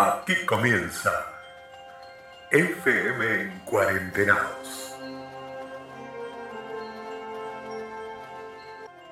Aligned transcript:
Aquí 0.00 0.46
comienza 0.46 1.10
FM 2.52 3.40
en 3.40 3.58
Cuarentenados. 3.64 4.94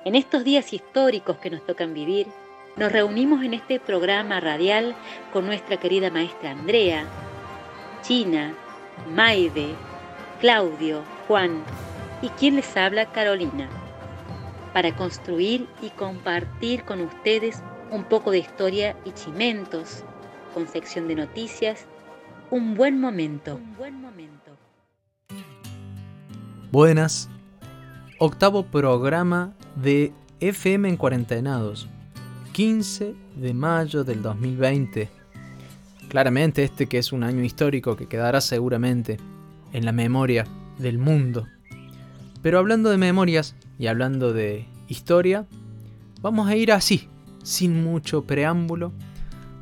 En 0.05 0.15
estos 0.15 0.45
días 0.45 0.71
históricos 0.71 1.39
que 1.39 1.49
nos 1.49 1.65
tocan 1.65 1.93
vivir, 1.93 2.27
nos 2.77 2.89
reunimos 2.89 3.43
en 3.43 3.53
este 3.53 3.81
programa 3.81 4.39
radial 4.39 4.95
con 5.33 5.45
nuestra 5.45 5.75
querida 5.75 6.09
maestra 6.09 6.51
Andrea, 6.51 7.03
China, 8.01 8.53
Maide, 9.13 9.75
Claudio, 10.39 11.03
Juan 11.27 11.65
y 12.21 12.29
quien 12.29 12.55
les 12.55 12.77
habla 12.77 13.11
Carolina, 13.11 13.67
para 14.71 14.95
construir 14.95 15.67
y 15.81 15.89
compartir 15.89 16.85
con 16.85 17.01
ustedes 17.01 17.61
un 17.91 18.05
poco 18.05 18.31
de 18.31 18.37
historia 18.37 18.95
y 19.03 19.11
chimentos, 19.11 20.05
con 20.53 20.67
sección 20.67 21.07
de 21.07 21.15
noticias, 21.15 21.85
un 22.51 22.75
buen 22.75 22.99
momento. 22.99 23.55
Un 23.55 23.75
buen 23.75 24.01
momento. 24.01 24.51
Buenas. 26.71 27.29
Octavo 28.19 28.63
programa 28.63 29.53
de 29.75 30.11
FM 30.39 30.89
en 30.89 30.97
Cuarentenados. 30.97 31.87
15 32.53 33.15
de 33.35 33.53
mayo 33.53 34.03
del 34.03 34.21
2020. 34.21 35.09
Claramente 36.09 36.63
este 36.63 36.87
que 36.87 36.97
es 36.97 37.11
un 37.11 37.23
año 37.23 37.43
histórico 37.43 37.95
que 37.95 38.07
quedará 38.07 38.41
seguramente 38.41 39.17
en 39.73 39.85
la 39.85 39.91
memoria 39.91 40.45
del 40.77 40.97
mundo. 40.97 41.47
Pero 42.41 42.59
hablando 42.59 42.89
de 42.89 42.97
memorias 42.97 43.55
y 43.77 43.87
hablando 43.87 44.33
de 44.33 44.65
historia, 44.87 45.45
vamos 46.21 46.47
a 46.47 46.55
ir 46.55 46.71
así, 46.71 47.09
sin 47.43 47.83
mucho 47.83 48.23
preámbulo, 48.23 48.93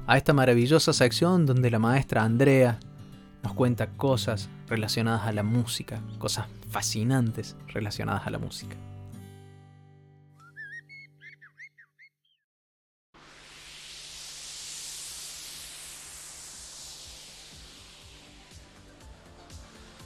a 0.08 0.18
esta 0.18 0.34
maravillosa 0.34 0.94
sección 0.94 1.46
donde 1.46 1.72
la 1.72 1.80
maestra 1.80 2.24
Andrea 2.24 2.80
nos 3.44 3.54
cuenta 3.54 3.88
cosas 3.88 4.50
relacionadas 4.68 5.28
a 5.28 5.32
la 5.32 5.44
música, 5.44 6.00
cosas 6.20 6.48
fascinantes 6.70 7.56
relacionadas 7.68 8.28
a 8.28 8.30
la 8.30 8.38
música. 8.38 8.76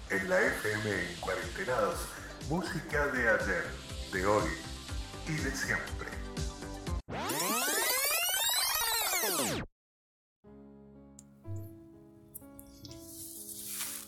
En 0.09 0.27
la 0.27 0.41
FM 0.41 0.89
en 0.89 1.19
Cuarentenados, 1.19 1.99
música 2.49 3.07
de 3.07 3.29
ayer, 3.29 3.63
de 4.11 4.25
hoy 4.25 4.49
y 5.27 5.33
de 5.33 5.51
siempre. 5.51 6.09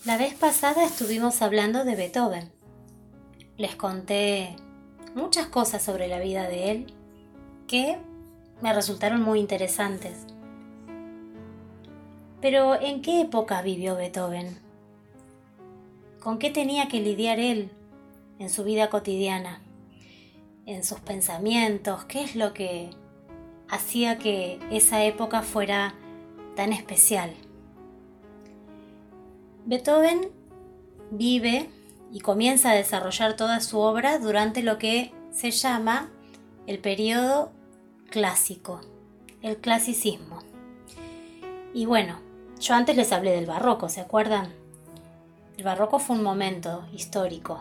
La 0.03 0.17
vez 0.17 0.33
pasada 0.33 0.83
estuvimos 0.83 1.44
hablando 1.44 1.83
de 1.83 1.95
Beethoven. 1.95 2.52
Les 3.57 3.75
conté 3.75 4.55
muchas 5.13 5.45
cosas 5.45 5.83
sobre 5.83 6.07
la 6.07 6.17
vida 6.17 6.47
de 6.47 6.71
él 6.71 6.94
que 7.67 7.99
me 8.63 8.73
resultaron 8.73 9.22
muy 9.22 9.39
interesantes. 9.39 10.25
Pero 12.41 12.81
¿en 12.81 13.03
qué 13.03 13.22
época 13.22 13.61
vivió 13.61 13.95
Beethoven? 13.95 14.57
¿Con 16.19 16.39
qué 16.39 16.49
tenía 16.49 16.88
que 16.88 16.99
lidiar 16.99 17.39
él 17.39 17.69
en 18.39 18.49
su 18.49 18.63
vida 18.63 18.89
cotidiana? 18.89 19.61
¿En 20.66 20.83
sus 20.83 20.99
pensamientos? 20.99 22.05
¿Qué 22.05 22.23
es 22.23 22.35
lo 22.35 22.55
que 22.55 22.89
hacía 23.69 24.17
que 24.17 24.57
esa 24.72 25.03
época 25.03 25.44
fuera 25.44 25.94
tan 26.55 26.73
especial? 26.73 27.35
Beethoven 29.66 30.31
vive 31.11 31.69
y 32.11 32.19
comienza 32.19 32.72
a 32.72 32.75
desarrollar 32.75 33.35
toda 33.35 33.59
su 33.61 33.79
obra 33.79 34.17
durante 34.17 34.63
lo 34.63 34.77
que 34.77 35.13
se 35.31 35.51
llama 35.51 36.09
el 36.67 36.79
periodo 36.79 37.51
clásico, 38.09 38.81
el 39.41 39.57
clasicismo. 39.57 40.39
Y 41.73 41.85
bueno, 41.85 42.19
yo 42.59 42.75
antes 42.75 42.95
les 42.97 43.11
hablé 43.11 43.31
del 43.31 43.45
barroco, 43.45 43.88
¿se 43.88 44.01
acuerdan? 44.01 44.53
El 45.57 45.63
barroco 45.63 46.00
fue 46.00 46.16
un 46.16 46.23
momento 46.23 46.85
histórico, 46.91 47.59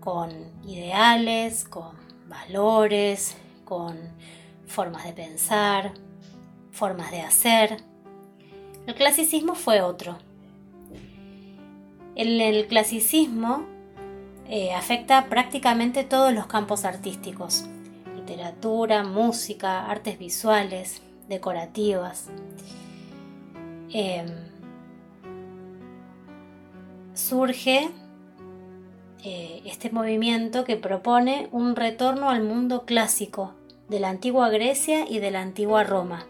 con 0.00 0.30
ideales, 0.66 1.64
con 1.64 1.96
valores, 2.28 3.36
con 3.64 3.96
formas 4.66 5.04
de 5.04 5.12
pensar, 5.12 5.92
formas 6.72 7.10
de 7.10 7.22
hacer. 7.22 7.82
El 8.86 8.94
clasicismo 8.94 9.54
fue 9.54 9.80
otro, 9.80 10.18
el, 12.18 12.66
clasicismo 12.66 13.64
eh, 14.48 14.74
afecta 14.74 15.28
prácticamente 15.28 16.04
todos 16.04 16.32
los 16.32 16.46
campos 16.46 16.84
artísticos, 16.84 17.66
literatura, 18.16 19.04
música, 19.04 19.86
artes 19.86 20.18
visuales, 20.18 21.00
decorativas. 21.28 22.28
Em, 23.90 24.26
surge 27.14 27.90
eh, 29.24 29.62
este 29.64 29.90
movimiento 29.90 30.64
que 30.64 30.76
propone 30.76 31.48
un 31.52 31.76
retorno 31.76 32.30
al 32.30 32.42
mundo 32.42 32.84
clásico 32.84 33.54
de 33.88 34.00
la 34.00 34.08
antigua 34.08 34.50
Grecia 34.50 35.08
y 35.08 35.20
de 35.20 35.30
la 35.30 35.40
antigua 35.40 35.84
Roma 35.84 36.26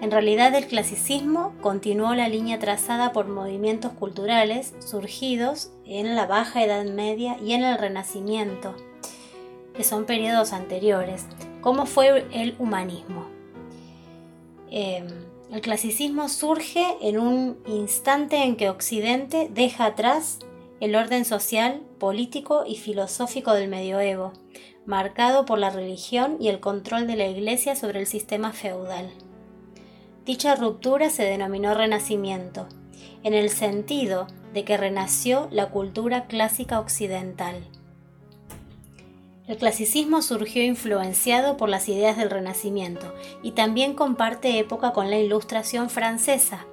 en 0.00 0.10
realidad 0.10 0.54
el 0.54 0.66
clasicismo 0.66 1.54
continuó 1.60 2.14
la 2.14 2.28
línea 2.28 2.58
trazada 2.58 3.12
por 3.12 3.28
movimientos 3.28 3.92
culturales 3.92 4.74
surgidos 4.80 5.70
en 5.86 6.14
la 6.14 6.26
Baja 6.26 6.62
Edad 6.64 6.84
Media 6.84 7.38
y 7.42 7.52
en 7.52 7.62
el 7.64 7.78
Renacimiento, 7.78 8.74
que 9.74 9.84
son 9.84 10.04
periodos 10.04 10.52
anteriores, 10.52 11.26
como 11.60 11.86
fue 11.86 12.26
el 12.32 12.54
humanismo. 12.58 13.26
Em, 14.70 15.06
el 15.52 15.60
clasicismo 15.60 16.28
surge 16.28 16.84
en 17.00 17.18
un 17.18 17.58
instante 17.66 18.42
en 18.42 18.56
que 18.56 18.70
Occidente 18.70 19.48
deja 19.52 19.86
atrás 19.86 20.40
el 20.80 20.96
orden 20.96 21.24
social, 21.24 21.80
político 21.98 22.64
y 22.66 22.76
filosófico 22.76 23.54
del 23.54 23.68
medioevo, 23.68 24.32
marcado 24.84 25.46
por 25.46 25.58
la 25.58 25.70
religión 25.70 26.36
y 26.40 26.48
el 26.48 26.60
control 26.60 27.06
de 27.06 27.16
la 27.16 27.26
Iglesia 27.26 27.76
sobre 27.76 28.00
el 28.00 28.06
sistema 28.06 28.52
feudal. 28.52 29.10
Dicha 30.24 30.54
ruptura 30.54 31.10
se 31.10 31.22
denominó 31.22 31.74
Renacimiento, 31.74 32.66
en 33.24 33.34
el 33.34 33.50
sentido 33.50 34.26
de 34.54 34.64
que 34.64 34.78
renació 34.78 35.48
la 35.50 35.68
cultura 35.68 36.26
clásica 36.26 36.80
occidental. 36.80 37.56
El 39.46 39.58
clasicismo 39.58 40.22
surgió 40.22 40.62
influenciado 40.62 41.58
por 41.58 41.68
las 41.68 41.90
ideas 41.90 42.16
del 42.16 42.30
Renacimiento 42.30 43.14
y 43.42 43.50
también 43.50 43.92
comparte 43.92 44.58
época 44.58 44.92
con 44.92 45.10
la 45.10 45.18
Ilustración 45.18 45.90
francesa, 45.90 46.64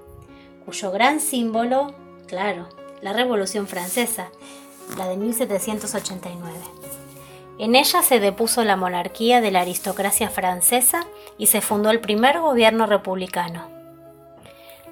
cuyo 0.65 0.91
gran 0.91 1.19
símbolo, 1.19 1.93
claro, 2.27 2.69
la 3.01 3.11
Revolución 3.11 3.67
Francesa, 3.67 4.29
la 4.97 5.09
de 5.09 5.17
1789. 5.17 6.80
En 7.57 7.75
ella 7.75 8.01
se 8.01 8.19
depuso 8.19 8.63
la 8.63 8.75
monarquía 8.75 9.41
de 9.41 9.51
la 9.51 9.61
aristocracia 9.61 10.29
francesa 10.29 11.05
y 11.37 11.47
se 11.47 11.61
fundó 11.61 11.89
el 11.91 11.99
primer 11.99 12.39
gobierno 12.39 12.85
republicano. 12.85 13.67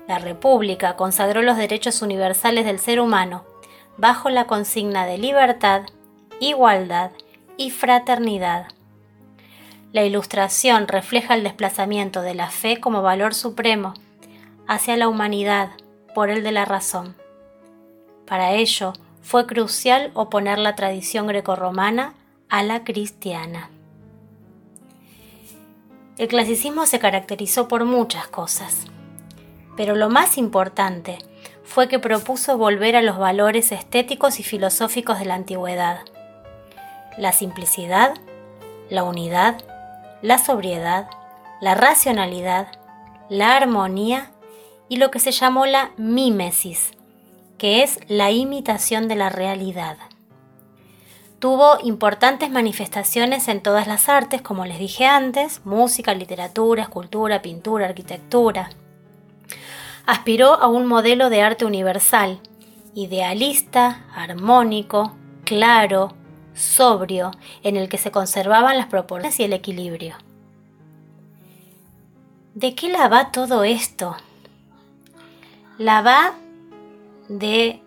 La 0.07 0.19
República 0.19 0.95
consagró 0.95 1.41
los 1.41 1.57
derechos 1.57 2.01
universales 2.01 2.65
del 2.65 2.79
ser 2.79 2.99
humano 2.99 3.45
bajo 3.97 4.29
la 4.29 4.45
consigna 4.45 5.05
de 5.05 5.17
libertad, 5.17 5.83
igualdad 6.39 7.11
y 7.57 7.69
fraternidad. 7.69 8.67
La 9.91 10.03
ilustración 10.03 10.87
refleja 10.87 11.33
el 11.33 11.43
desplazamiento 11.43 12.21
de 12.21 12.33
la 12.33 12.49
fe 12.49 12.79
como 12.79 13.01
valor 13.01 13.33
supremo 13.33 13.93
hacia 14.67 14.95
la 14.97 15.07
humanidad 15.07 15.69
por 16.13 16.29
el 16.29 16.43
de 16.43 16.51
la 16.51 16.65
razón. 16.65 17.15
Para 18.27 18.53
ello, 18.53 18.93
fue 19.21 19.47
crucial 19.47 20.11
oponer 20.13 20.59
la 20.59 20.75
tradición 20.75 21.27
grecorromana 21.27 22.13
a 22.49 22.63
la 22.63 22.83
cristiana. 22.83 23.69
El 26.17 26.27
clasicismo 26.27 26.85
se 26.87 26.99
caracterizó 26.99 27.67
por 27.67 27.85
muchas 27.85 28.27
cosas, 28.27 28.87
pero 29.77 29.95
lo 29.95 30.09
más 30.09 30.37
importante 30.37 31.19
fue 31.63 31.87
que 31.87 31.99
propuso 31.99 32.57
volver 32.57 32.95
a 32.95 33.03
los 33.03 33.19
valores 33.19 33.71
estéticos 33.71 34.39
y 34.39 34.43
filosóficos 34.43 35.19
de 35.19 35.25
la 35.25 35.35
antigüedad. 35.35 35.99
La 37.17 37.31
simplicidad, 37.31 38.15
la 38.89 39.03
unidad, 39.03 39.63
la 40.23 40.39
sobriedad, 40.39 41.07
la 41.61 41.75
racionalidad, 41.75 42.67
la 43.29 43.55
armonía 43.55 44.31
y 44.89 44.97
lo 44.97 45.11
que 45.11 45.19
se 45.19 45.31
llamó 45.31 45.67
la 45.67 45.91
mímesis, 45.97 46.91
que 47.59 47.83
es 47.83 47.99
la 48.07 48.31
imitación 48.31 49.07
de 49.07 49.15
la 49.15 49.29
realidad. 49.29 49.97
Tuvo 51.39 51.77
importantes 51.83 52.51
manifestaciones 52.51 53.47
en 53.47 53.63
todas 53.63 53.87
las 53.87 54.09
artes, 54.09 54.41
como 54.41 54.65
les 54.65 54.77
dije 54.77 55.05
antes, 55.05 55.65
música, 55.65 56.13
literatura, 56.13 56.83
escultura, 56.83 57.41
pintura, 57.41 57.85
arquitectura. 57.85 58.69
aspiró 60.05 60.55
a 60.55 60.67
un 60.67 60.85
modelo 60.85 61.29
de 61.29 61.41
arte 61.41 61.65
universal, 61.65 62.41
idealista, 62.93 64.05
armónico, 64.13 65.15
claro, 65.45 66.13
sobrio, 66.53 67.31
en 67.63 67.77
el 67.77 67.87
que 67.87 67.97
se 67.97 68.11
conservaban 68.11 68.77
las 68.77 68.87
proporciones 68.87 69.39
y 69.39 69.43
el 69.43 69.53
equilibrio. 69.53 70.15
¿De 72.53 72.75
qué 72.75 72.89
la 72.89 73.07
va 73.07 73.31
todo 73.31 73.63
esto? 73.63 74.17
La 75.77 76.01
va 76.01 76.33
de 77.29 77.81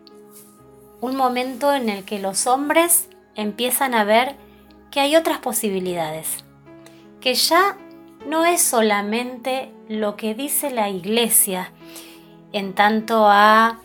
un 1.03 1.17
momento 1.17 1.75
en 1.75 1.89
el 1.91 2.05
que 2.05 2.21
los 2.21 2.47
hombres 2.47 3.09
empiezan 3.35 3.95
a 3.95 4.05
ver 4.05 4.37
que 4.91 5.01
hay 5.01 5.17
otras 5.17 5.39
posibilidades, 5.39 6.45
que 7.21 7.35
ya 7.35 7.77
no 8.27 8.45
es 8.45 8.63
solamente 8.63 9.73
lo 9.89 10.17
que 10.17 10.35
dice 10.35 10.71
la 10.71 10.89
iglesia 10.89 11.73
en 12.53 12.75
tanto 12.75 13.27
a 13.27 13.81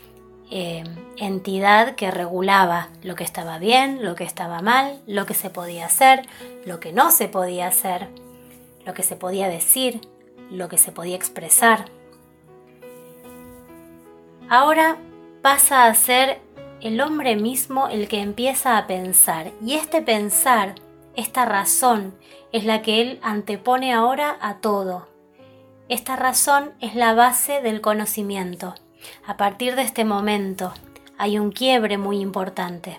eh, 0.51 0.83
entidad 1.17 1.95
que 1.95 2.11
regulaba 2.11 2.89
lo 3.01 3.15
que 3.15 3.23
estaba 3.23 3.57
bien, 3.59 4.03
lo 4.03 4.15
que 4.15 4.23
estaba 4.23 4.61
mal, 4.61 5.01
lo 5.07 5.25
que 5.25 5.33
se 5.33 5.49
podía 5.49 5.85
hacer, 5.85 6.27
lo 6.65 6.79
que 6.79 6.93
no 6.93 7.11
se 7.11 7.27
podía 7.27 7.67
hacer, 7.67 8.07
lo 8.85 8.93
que 8.93 9.03
se 9.03 9.15
podía 9.15 9.49
decir, 9.49 10.01
lo 10.49 10.69
que 10.69 10.77
se 10.77 10.91
podía 10.91 11.15
expresar. 11.15 11.85
Ahora 14.49 14.97
pasa 15.41 15.85
a 15.85 15.93
ser 15.93 16.39
el 16.81 17.01
hombre 17.01 17.35
mismo 17.35 17.87
el 17.87 18.07
que 18.07 18.21
empieza 18.21 18.77
a 18.77 18.87
pensar 18.87 19.51
y 19.65 19.73
este 19.73 20.01
pensar, 20.01 20.75
esta 21.15 21.45
razón, 21.45 22.15
es 22.51 22.65
la 22.65 22.81
que 22.81 23.01
él 23.01 23.19
antepone 23.21 23.93
ahora 23.93 24.37
a 24.39 24.57
todo. 24.57 25.07
Esta 25.89 26.15
razón 26.15 26.73
es 26.79 26.95
la 26.95 27.13
base 27.13 27.61
del 27.61 27.81
conocimiento. 27.81 28.75
A 29.25 29.37
partir 29.37 29.75
de 29.75 29.81
este 29.81 30.05
momento 30.05 30.73
hay 31.17 31.39
un 31.39 31.51
quiebre 31.51 31.97
muy 31.97 32.19
importante. 32.19 32.97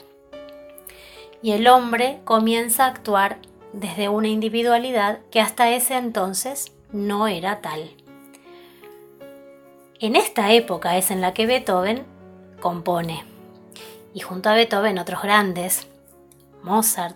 Y 1.41 1.53
el 1.53 1.69
hombre 1.69 2.21
comienza 2.25 2.85
a 2.85 2.89
actuar 2.89 3.39
desde 3.73 4.09
una 4.09 4.29
individualidad 4.29 5.21
que 5.31 5.41
hasta 5.41 5.71
ese 5.71 5.97
entonces 5.97 6.73
no 6.91 7.29
era 7.29 7.61
tal. 7.61 7.91
En 10.01 10.17
esta 10.17 10.53
época 10.53 10.97
es 10.97 11.11
en 11.11 11.21
la 11.21 11.35
que 11.35 11.47
Beethoven 11.47 12.05
compone. 12.61 13.38
Y 14.19 14.21
junto 14.21 14.51
a 14.51 14.55
Beethoven 14.55 14.99
otros 14.99 15.23
grandes, 15.23 15.87
Mozart, 16.65 17.15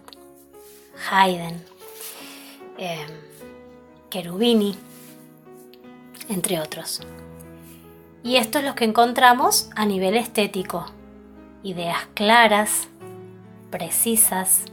Haydn, 1.11 1.61
eh, 2.79 3.05
Cherubini, 4.09 4.79
entre 6.29 6.61
otros. 6.61 7.01
Y 8.23 8.37
esto 8.37 8.61
es 8.61 8.65
lo 8.65 8.77
que 8.77 8.85
encontramos 8.85 9.69
a 9.75 9.85
nivel 9.85 10.17
estético. 10.17 10.93
Ideas 11.65 12.07
claras, 12.15 12.87
precisas, 13.73 14.67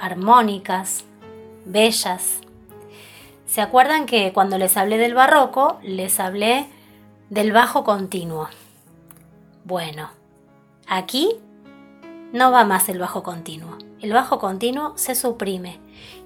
armónicas, 0.00 1.02
bellas. 1.64 2.38
¿Se 3.46 3.60
acuerdan 3.60 4.06
que 4.06 4.32
cuando 4.32 4.58
les 4.58 4.76
hablé 4.76 4.96
del 4.96 5.14
barroco, 5.14 5.80
les 5.82 6.20
hablé 6.20 6.68
del 7.30 7.50
bajo 7.50 7.82
continuo? 7.82 8.48
Bueno, 9.64 10.08
aquí 10.86 11.40
no 12.32 12.50
va 12.52 12.64
más 12.64 12.88
el 12.88 12.98
bajo 12.98 13.22
continuo. 13.22 13.78
El 14.00 14.12
bajo 14.12 14.38
continuo 14.38 14.92
se 14.96 15.14
suprime 15.14 15.80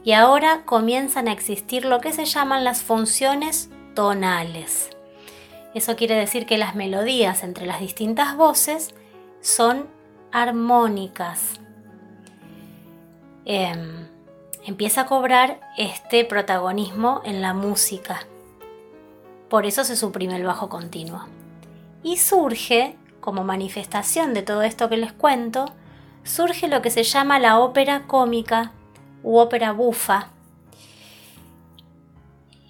y 0.04 0.12
ahora 0.12 0.62
comienzan 0.64 1.28
a 1.28 1.32
existir 1.32 1.84
lo 1.84 2.00
que 2.00 2.12
se 2.12 2.24
llaman 2.24 2.64
las 2.64 2.82
funciones 2.82 3.70
tonales. 3.94 4.90
Eso 5.74 5.96
quiere 5.96 6.14
decir 6.14 6.44
que 6.44 6.58
las 6.58 6.74
melodías 6.74 7.42
entre 7.44 7.66
las 7.66 7.80
distintas 7.80 8.36
voces 8.36 8.94
son 9.40 9.88
armónicas. 10.32 11.60
Em, 13.44 14.06
empieza 14.64 15.02
a 15.02 15.06
cobrar 15.06 15.60
este 15.78 16.24
protagonismo 16.24 17.22
en 17.24 17.40
la 17.40 17.54
música. 17.54 18.26
Por 19.48 19.66
eso 19.66 19.84
se 19.84 19.96
suprime 19.96 20.36
el 20.36 20.44
bajo 20.44 20.68
continuo. 20.68 21.26
Y 22.02 22.18
surge, 22.18 22.96
como 23.20 23.44
manifestación 23.44 24.34
de 24.34 24.42
todo 24.42 24.62
esto 24.62 24.88
que 24.88 24.96
les 24.96 25.12
cuento, 25.12 25.72
surge 26.24 26.68
lo 26.68 26.82
que 26.82 26.90
se 26.90 27.02
llama 27.02 27.38
la 27.38 27.58
ópera 27.58 28.06
cómica 28.06 28.72
u 29.22 29.38
ópera 29.38 29.72
bufa. 29.72 30.28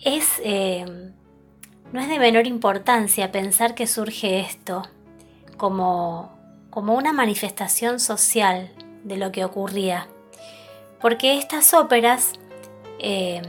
Es 0.04 0.40
em, 0.42 1.12
no 1.92 2.00
es 2.00 2.08
de 2.08 2.18
menor 2.18 2.46
importancia 2.46 3.30
pensar 3.30 3.74
que 3.74 3.86
surge 3.86 4.40
esto 4.40 4.82
como, 5.58 6.32
como 6.70 6.94
una 6.94 7.12
manifestación 7.12 8.00
social 8.00 8.70
de 9.04 9.18
lo 9.18 9.30
que 9.30 9.44
ocurría, 9.44 10.08
porque 11.00 11.36
estas 11.36 11.74
óperas 11.74 12.32
eh, 12.98 13.42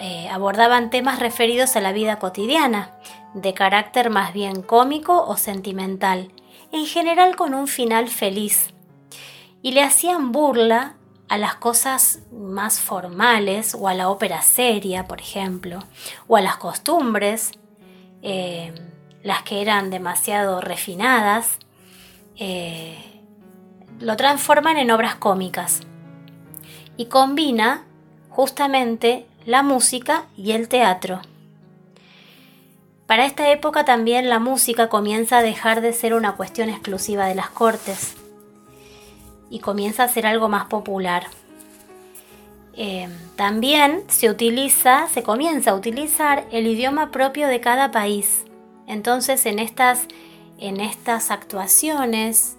eh, 0.00 0.28
abordaban 0.30 0.90
temas 0.90 1.18
referidos 1.18 1.74
a 1.74 1.80
la 1.80 1.92
vida 1.92 2.20
cotidiana, 2.20 2.94
de 3.34 3.54
carácter 3.54 4.08
más 4.10 4.32
bien 4.32 4.62
cómico 4.62 5.24
o 5.24 5.36
sentimental, 5.36 6.30
en 6.70 6.86
general 6.86 7.34
con 7.34 7.54
un 7.54 7.66
final 7.66 8.08
feliz, 8.08 8.72
y 9.62 9.72
le 9.72 9.82
hacían 9.82 10.32
burla 10.32 10.94
a 11.28 11.38
las 11.38 11.54
cosas 11.54 12.20
más 12.32 12.80
formales 12.80 13.74
o 13.74 13.86
a 13.86 13.94
la 13.94 14.08
ópera 14.08 14.42
seria, 14.42 15.06
por 15.06 15.20
ejemplo, 15.20 15.78
o 16.26 16.36
a 16.36 16.40
las 16.40 16.56
costumbres 16.56 17.52
eh, 18.22 18.74
las 19.22 19.42
que 19.42 19.62
eran 19.62 19.90
demasiado 19.90 20.60
refinadas, 20.60 21.58
eh, 22.36 23.22
lo 24.00 24.16
transforman 24.16 24.76
en 24.78 24.90
obras 24.90 25.14
cómicas 25.14 25.80
y 26.96 27.06
combina 27.06 27.84
justamente 28.28 29.26
la 29.46 29.62
música 29.62 30.24
y 30.36 30.52
el 30.52 30.68
teatro. 30.68 31.20
Para 33.06 33.26
esta 33.26 33.50
época 33.50 33.84
también 33.84 34.28
la 34.28 34.38
música 34.38 34.88
comienza 34.88 35.38
a 35.38 35.42
dejar 35.42 35.80
de 35.80 35.92
ser 35.92 36.14
una 36.14 36.32
cuestión 36.32 36.70
exclusiva 36.70 37.26
de 37.26 37.34
las 37.34 37.50
cortes 37.50 38.16
y 39.50 39.58
comienza 39.58 40.04
a 40.04 40.08
ser 40.08 40.26
algo 40.26 40.48
más 40.48 40.66
popular. 40.66 41.26
Eh, 42.74 43.08
también 43.36 44.04
se 44.08 44.30
utiliza, 44.30 45.08
se 45.08 45.22
comienza 45.22 45.72
a 45.72 45.74
utilizar 45.74 46.46
el 46.50 46.66
idioma 46.66 47.10
propio 47.10 47.48
de 47.48 47.60
cada 47.60 47.90
país. 47.90 48.44
Entonces 48.86 49.44
en 49.44 49.58
estas, 49.58 50.06
en 50.58 50.80
estas 50.80 51.30
actuaciones, 51.30 52.56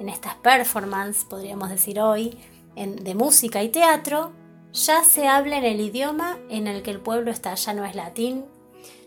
en 0.00 0.08
estas 0.08 0.34
performances, 0.36 1.24
podríamos 1.24 1.70
decir 1.70 2.00
hoy, 2.00 2.36
de 2.74 3.14
música 3.14 3.62
y 3.62 3.68
teatro, 3.68 4.32
ya 4.72 5.04
se 5.04 5.28
habla 5.28 5.58
en 5.58 5.64
el 5.64 5.80
idioma 5.80 6.38
en 6.48 6.66
el 6.66 6.82
que 6.82 6.90
el 6.90 7.00
pueblo 7.00 7.30
está, 7.30 7.54
ya 7.54 7.74
no 7.74 7.84
es 7.84 7.94
latín, 7.94 8.46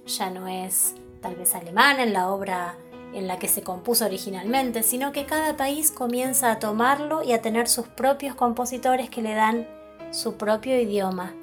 ya 0.05 0.29
no 0.29 0.47
es 0.47 0.93
tal 1.21 1.35
vez 1.35 1.55
alemán 1.55 1.99
en 1.99 2.13
la 2.13 2.29
obra 2.29 2.77
en 3.15 3.27
la 3.27 3.39
que 3.39 3.47
se 3.47 3.63
compuso 3.63 4.05
originalmente, 4.05 4.83
sino 4.83 5.11
que 5.11 5.25
cada 5.25 5.57
país 5.57 5.89
comienza 5.89 6.51
a 6.51 6.59
tomarlo 6.59 7.23
y 7.23 7.31
a 7.31 7.41
tener 7.41 7.67
sus 7.67 7.87
propios 7.87 8.35
compositores 8.35 9.09
que 9.09 9.21
le 9.21 9.33
dan 9.33 9.67
su 10.11 10.35
propio 10.35 10.79
idioma 10.79 11.33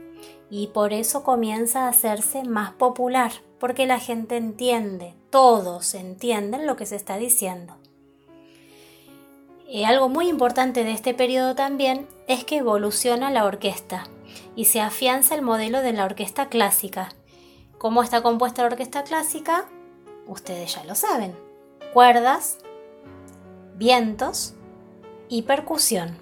y 0.55 0.67
por 0.67 0.93
eso 0.93 1.25
comienza 1.25 1.87
a 1.87 1.88
hacerse 1.88 2.45
más 2.45 2.73
popular, 2.73 3.33
porque 3.59 3.87
la 3.87 3.99
gente 3.99 4.37
entiende, 4.37 5.14
todos 5.31 5.95
entienden 5.95 6.67
lo 6.67 6.76
que 6.76 6.85
se 6.85 6.95
está 6.95 7.17
diciendo. 7.17 7.79
Y 9.67 9.85
algo 9.85 10.11
muy 10.11 10.29
importante 10.29 10.85
de 10.85 10.93
este 10.93 11.14
periodo 11.14 11.55
también 11.55 12.07
es 12.29 12.45
que 12.45 12.59
evoluciona 12.59 13.31
la 13.31 13.47
orquesta 13.47 14.05
y 14.55 14.67
se 14.67 14.83
afianza 14.83 15.35
el 15.35 15.41
modelo 15.41 15.81
de 15.81 15.95
la 15.95 16.05
orquesta 16.05 16.50
clásica. 16.50 17.09
¿Cómo 17.79 18.02
está 18.02 18.21
compuesta 18.21 18.61
la 18.61 18.69
orquesta 18.69 19.05
clásica? 19.05 19.71
Ustedes 20.26 20.75
ya 20.75 20.85
lo 20.85 20.95
saben. 20.95 21.35
Cuerdas, 21.93 22.57
vientos 23.77 24.55
y 25.29 25.43
percusión. 25.43 26.17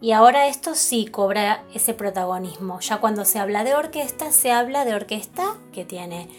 Y 0.00 0.12
ahora 0.12 0.46
esto 0.46 0.74
sí 0.74 1.04
cobra 1.04 1.64
ese 1.74 1.92
protagonismo. 1.92 2.80
Ya 2.80 2.96
cuando 2.96 3.26
se 3.26 3.38
habla 3.38 3.62
de 3.62 3.74
orquesta, 3.74 4.32
se 4.32 4.52
habla 4.52 4.86
de 4.86 4.94
orquesta 4.94 5.56
que 5.70 5.84
tiene 5.84 6.30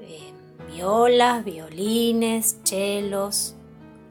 eh, 0.00 0.32
violas, 0.72 1.44
violines, 1.44 2.64
chelos, 2.64 3.56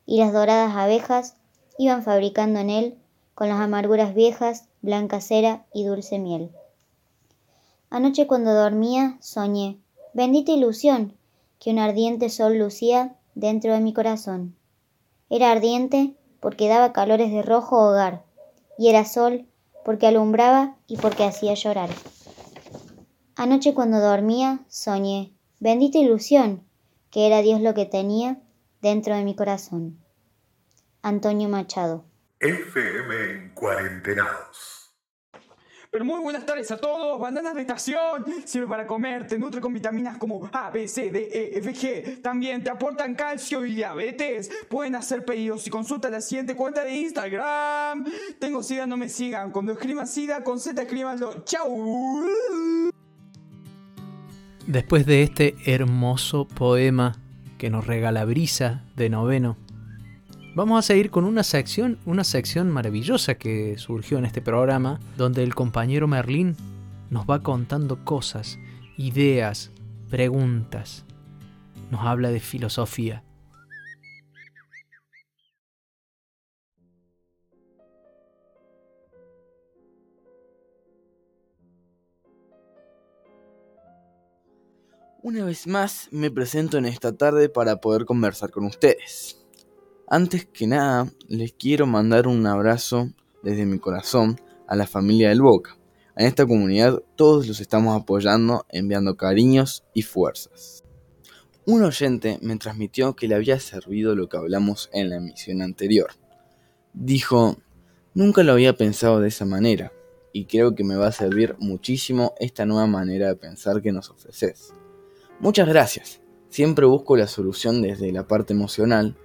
y 0.05 0.19
las 0.19 0.33
doradas 0.33 0.75
abejas 0.75 1.37
iban 1.77 2.03
fabricando 2.03 2.59
en 2.59 2.69
él, 2.69 2.97
con 3.33 3.47
las 3.47 3.61
amarguras 3.61 4.13
viejas, 4.13 4.67
blanca 4.81 5.21
cera 5.21 5.65
y 5.73 5.85
dulce 5.85 6.19
miel. 6.19 6.51
Anoche 7.89 8.27
cuando 8.27 8.53
dormía 8.53 9.17
soñé, 9.19 9.79
bendita 10.13 10.51
ilusión, 10.51 11.17
que 11.59 11.71
un 11.71 11.79
ardiente 11.79 12.29
sol 12.29 12.57
lucía 12.57 13.15
dentro 13.35 13.73
de 13.73 13.79
mi 13.79 13.93
corazón. 13.93 14.55
Era 15.29 15.51
ardiente 15.51 16.13
porque 16.39 16.67
daba 16.67 16.93
calores 16.93 17.31
de 17.31 17.41
rojo 17.41 17.77
hogar, 17.77 18.23
y 18.77 18.89
era 18.89 19.05
sol 19.05 19.45
porque 19.83 20.07
alumbraba 20.07 20.77
y 20.87 20.97
porque 20.97 21.23
hacía 21.23 21.53
llorar. 21.55 21.89
Anoche 23.35 23.73
cuando 23.73 23.99
dormía 23.99 24.59
soñé, 24.67 25.33
bendita 25.59 25.97
ilusión, 25.97 26.63
que 27.09 27.25
era 27.25 27.41
Dios 27.41 27.59
lo 27.61 27.73
que 27.73 27.85
tenía 27.85 28.39
dentro 28.81 29.15
de 29.15 29.23
mi 29.23 29.35
corazón. 29.35 29.97
Antonio 31.01 31.49
Machado. 31.49 32.03
FM 32.39 33.31
en 33.31 33.49
cuarentenados. 33.55 34.78
Pero 35.91 36.05
muy 36.05 36.19
buenas 36.19 36.45
tardes 36.45 36.69
a 36.69 36.77
todos. 36.77 37.19
Bandanas 37.19 37.55
de 37.55 37.61
estación. 37.61 38.23
Sirve 38.45 38.67
para 38.67 38.85
comer, 38.85 39.25
te 39.25 39.39
nutre 39.39 39.59
con 39.59 39.73
vitaminas 39.73 40.19
como 40.19 40.47
A, 40.53 40.69
B, 40.69 40.87
C, 40.87 41.09
D, 41.09 41.29
E, 41.33 41.57
F, 41.57 41.73
G. 41.73 42.21
También 42.21 42.63
te 42.63 42.69
aportan 42.69 43.15
calcio 43.15 43.65
y 43.65 43.73
diabetes. 43.73 44.51
Pueden 44.69 44.95
hacer 44.95 45.25
pedidos 45.25 45.65
y 45.65 45.71
consulta 45.71 46.11
la 46.11 46.21
siguiente 46.21 46.55
cuenta 46.55 46.83
de 46.83 46.95
Instagram. 46.95 48.05
Tengo 48.37 48.61
sida, 48.61 48.85
no 48.85 48.97
me 48.97 49.09
sigan. 49.09 49.51
Cuando 49.51 49.71
escriban 49.71 50.07
sida 50.07 50.43
con 50.43 50.59
Z, 50.59 50.79
escribanlo. 50.79 51.43
Chau. 51.43 52.29
Después 54.67 55.07
de 55.07 55.23
este 55.23 55.55
hermoso 55.65 56.47
poema 56.47 57.17
que 57.57 57.71
nos 57.71 57.87
regala 57.87 58.25
Brisa 58.25 58.83
de 58.95 59.09
noveno, 59.09 59.57
vamos 60.59 60.79
a 60.79 60.81
seguir 60.81 61.09
con 61.09 61.23
una 61.23 61.43
sección, 61.43 61.97
una 62.05 62.25
sección 62.25 62.69
maravillosa 62.69 63.35
que 63.35 63.77
surgió 63.77 64.17
en 64.17 64.25
este 64.25 64.41
programa, 64.41 64.99
donde 65.15 65.41
el 65.41 65.55
compañero 65.55 66.05
Merlín 66.05 66.57
nos 67.09 67.25
va 67.25 67.41
contando 67.41 68.03
cosas, 68.03 68.59
ideas, 68.97 69.71
preguntas, 70.09 71.05
nos 71.91 72.01
habla 72.01 72.29
de 72.29 72.41
filosofía. 72.41 73.23
Una 85.23 85.45
vez 85.45 85.67
más 85.67 86.09
me 86.11 86.29
presento 86.29 86.77
en 86.77 86.85
esta 86.85 87.15
tarde 87.15 87.47
para 87.47 87.77
poder 87.77 88.03
conversar 88.03 88.51
con 88.51 88.65
ustedes. 88.65 89.38
Antes 90.11 90.47
que 90.47 90.65
nada, 90.65 91.07
les 91.27 91.53
quiero 91.53 91.85
mandar 91.85 92.25
un 92.25 92.47
abrazo 92.47 93.11
desde 93.43 93.67
mi 93.67 93.77
corazón 93.77 94.41
a 94.67 94.75
la 94.75 94.87
familia 94.87 95.29
del 95.29 95.43
Boca. 95.43 95.77
En 96.17 96.25
esta 96.25 96.47
comunidad 96.47 97.03
todos 97.15 97.47
los 97.47 97.59
estamos 97.59 97.95
apoyando, 97.95 98.65
enviando 98.69 99.17
cariños 99.17 99.83
y 99.93 100.01
fuerzas. 100.01 100.83
Un 101.67 101.83
oyente 101.83 102.39
me 102.41 102.57
transmitió 102.57 103.15
que 103.15 103.27
le 103.27 103.35
había 103.35 103.59
servido 103.59 104.15
lo 104.15 104.27
que 104.29 104.37
hablamos 104.37 104.89
en 104.93 105.11
la 105.11 105.17
emisión 105.17 105.61
anterior. 105.61 106.09
Dijo, 106.93 107.57
nunca 108.15 108.41
lo 108.41 108.53
había 108.53 108.75
pensado 108.75 109.19
de 109.19 109.27
esa 109.27 109.45
manera, 109.45 109.91
y 110.33 110.45
creo 110.45 110.73
que 110.73 110.83
me 110.83 110.95
va 110.95 111.05
a 111.05 111.11
servir 111.11 111.55
muchísimo 111.59 112.33
esta 112.39 112.65
nueva 112.65 112.87
manera 112.87 113.27
de 113.27 113.35
pensar 113.35 113.83
que 113.83 113.91
nos 113.91 114.09
ofreces. 114.09 114.73
Muchas 115.39 115.67
gracias. 115.67 116.19
Siempre 116.49 116.87
busco 116.87 117.15
la 117.15 117.27
solución 117.27 117.83
desde 117.83 118.11
la 118.11 118.27
parte 118.27 118.53
emocional, 118.53 119.15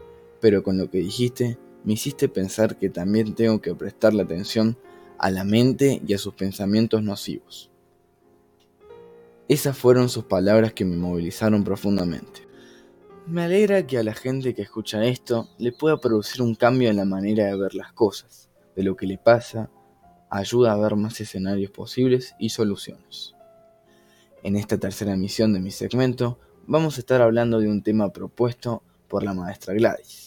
pero 0.45 0.63
con 0.63 0.77
lo 0.77 0.91
que 0.91 0.99
dijiste 0.99 1.57
me 1.85 1.95
hiciste 1.95 2.29
pensar 2.29 2.77
que 2.77 2.91
también 2.91 3.35
tengo 3.35 3.63
que 3.63 3.75
prestarle 3.75 4.25
atención 4.25 4.77
a 5.17 5.31
la 5.31 5.43
mente 5.43 6.03
y 6.07 6.13
a 6.13 6.19
sus 6.19 6.35
pensamientos 6.35 7.03
nocivos. 7.03 7.71
Esas 9.49 9.75
fueron 9.75 10.11
sus 10.11 10.25
palabras 10.25 10.75
que 10.75 10.85
me 10.85 10.99
movilizaron 10.99 11.65
profundamente. 11.65 12.47
Me 13.27 13.45
alegra 13.45 13.87
que 13.87 13.97
a 13.97 14.03
la 14.03 14.13
gente 14.13 14.53
que 14.53 14.61
escucha 14.61 15.07
esto 15.07 15.49
le 15.57 15.73
pueda 15.73 15.99
producir 15.99 16.43
un 16.43 16.55
cambio 16.55 16.91
en 16.91 16.97
la 16.97 17.07
manera 17.07 17.47
de 17.47 17.57
ver 17.57 17.75
las 17.75 17.95
cosas, 17.95 18.51
de 18.77 18.83
lo 18.83 18.97
que 18.97 19.07
le 19.07 19.17
pasa, 19.17 19.71
ayuda 20.29 20.75
a 20.75 20.77
ver 20.77 20.95
más 20.95 21.19
escenarios 21.23 21.71
posibles 21.71 22.35
y 22.39 22.51
soluciones. 22.51 23.35
En 24.43 24.57
esta 24.57 24.77
tercera 24.77 25.15
emisión 25.15 25.55
de 25.55 25.61
mi 25.61 25.71
segmento 25.71 26.39
vamos 26.67 26.99
a 26.99 27.01
estar 27.01 27.23
hablando 27.23 27.61
de 27.61 27.69
un 27.71 27.83
tema 27.83 28.13
propuesto 28.13 28.83
por 29.09 29.23
la 29.23 29.33
maestra 29.33 29.75
Gladys, 29.75 30.24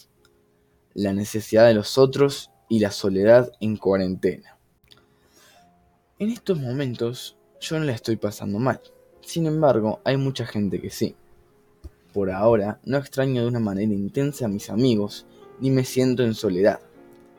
la 0.94 1.12
necesidad 1.12 1.66
de 1.66 1.74
los 1.74 1.98
otros 1.98 2.50
y 2.68 2.80
la 2.80 2.90
soledad 2.90 3.52
en 3.60 3.76
cuarentena. 3.76 4.58
En 6.18 6.30
estos 6.30 6.58
momentos 6.58 7.36
yo 7.60 7.78
no 7.78 7.84
la 7.84 7.92
estoy 7.92 8.16
pasando 8.16 8.58
mal, 8.58 8.80
sin 9.20 9.46
embargo 9.46 10.00
hay 10.04 10.16
mucha 10.16 10.46
gente 10.46 10.80
que 10.80 10.90
sí. 10.90 11.14
Por 12.12 12.30
ahora 12.30 12.80
no 12.84 12.98
extraño 12.98 13.42
de 13.42 13.48
una 13.48 13.60
manera 13.60 13.92
intensa 13.92 14.46
a 14.46 14.48
mis 14.48 14.70
amigos 14.70 15.26
ni 15.60 15.70
me 15.70 15.84
siento 15.84 16.24
en 16.24 16.34
soledad, 16.34 16.80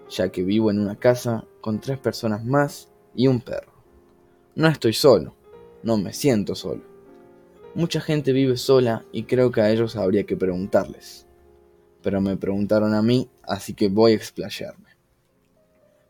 ya 0.09 0.29
que 0.29 0.43
vivo 0.43 0.71
en 0.71 0.79
una 0.79 0.97
casa 0.97 1.45
con 1.61 1.79
tres 1.79 1.99
personas 1.99 2.45
más 2.45 2.89
y 3.15 3.27
un 3.27 3.41
perro. 3.41 3.73
No 4.55 4.67
estoy 4.67 4.93
solo, 4.93 5.35
no 5.83 5.97
me 5.97 6.13
siento 6.13 6.55
solo. 6.55 6.83
Mucha 7.75 8.01
gente 8.01 8.31
vive 8.31 8.57
sola 8.57 9.05
y 9.11 9.23
creo 9.23 9.51
que 9.51 9.61
a 9.61 9.71
ellos 9.71 9.95
habría 9.95 10.25
que 10.25 10.35
preguntarles. 10.35 11.27
Pero 12.01 12.21
me 12.21 12.37
preguntaron 12.37 12.93
a 12.93 13.01
mí, 13.01 13.29
así 13.43 13.73
que 13.73 13.89
voy 13.89 14.13
a 14.13 14.15
explayarme. 14.15 14.89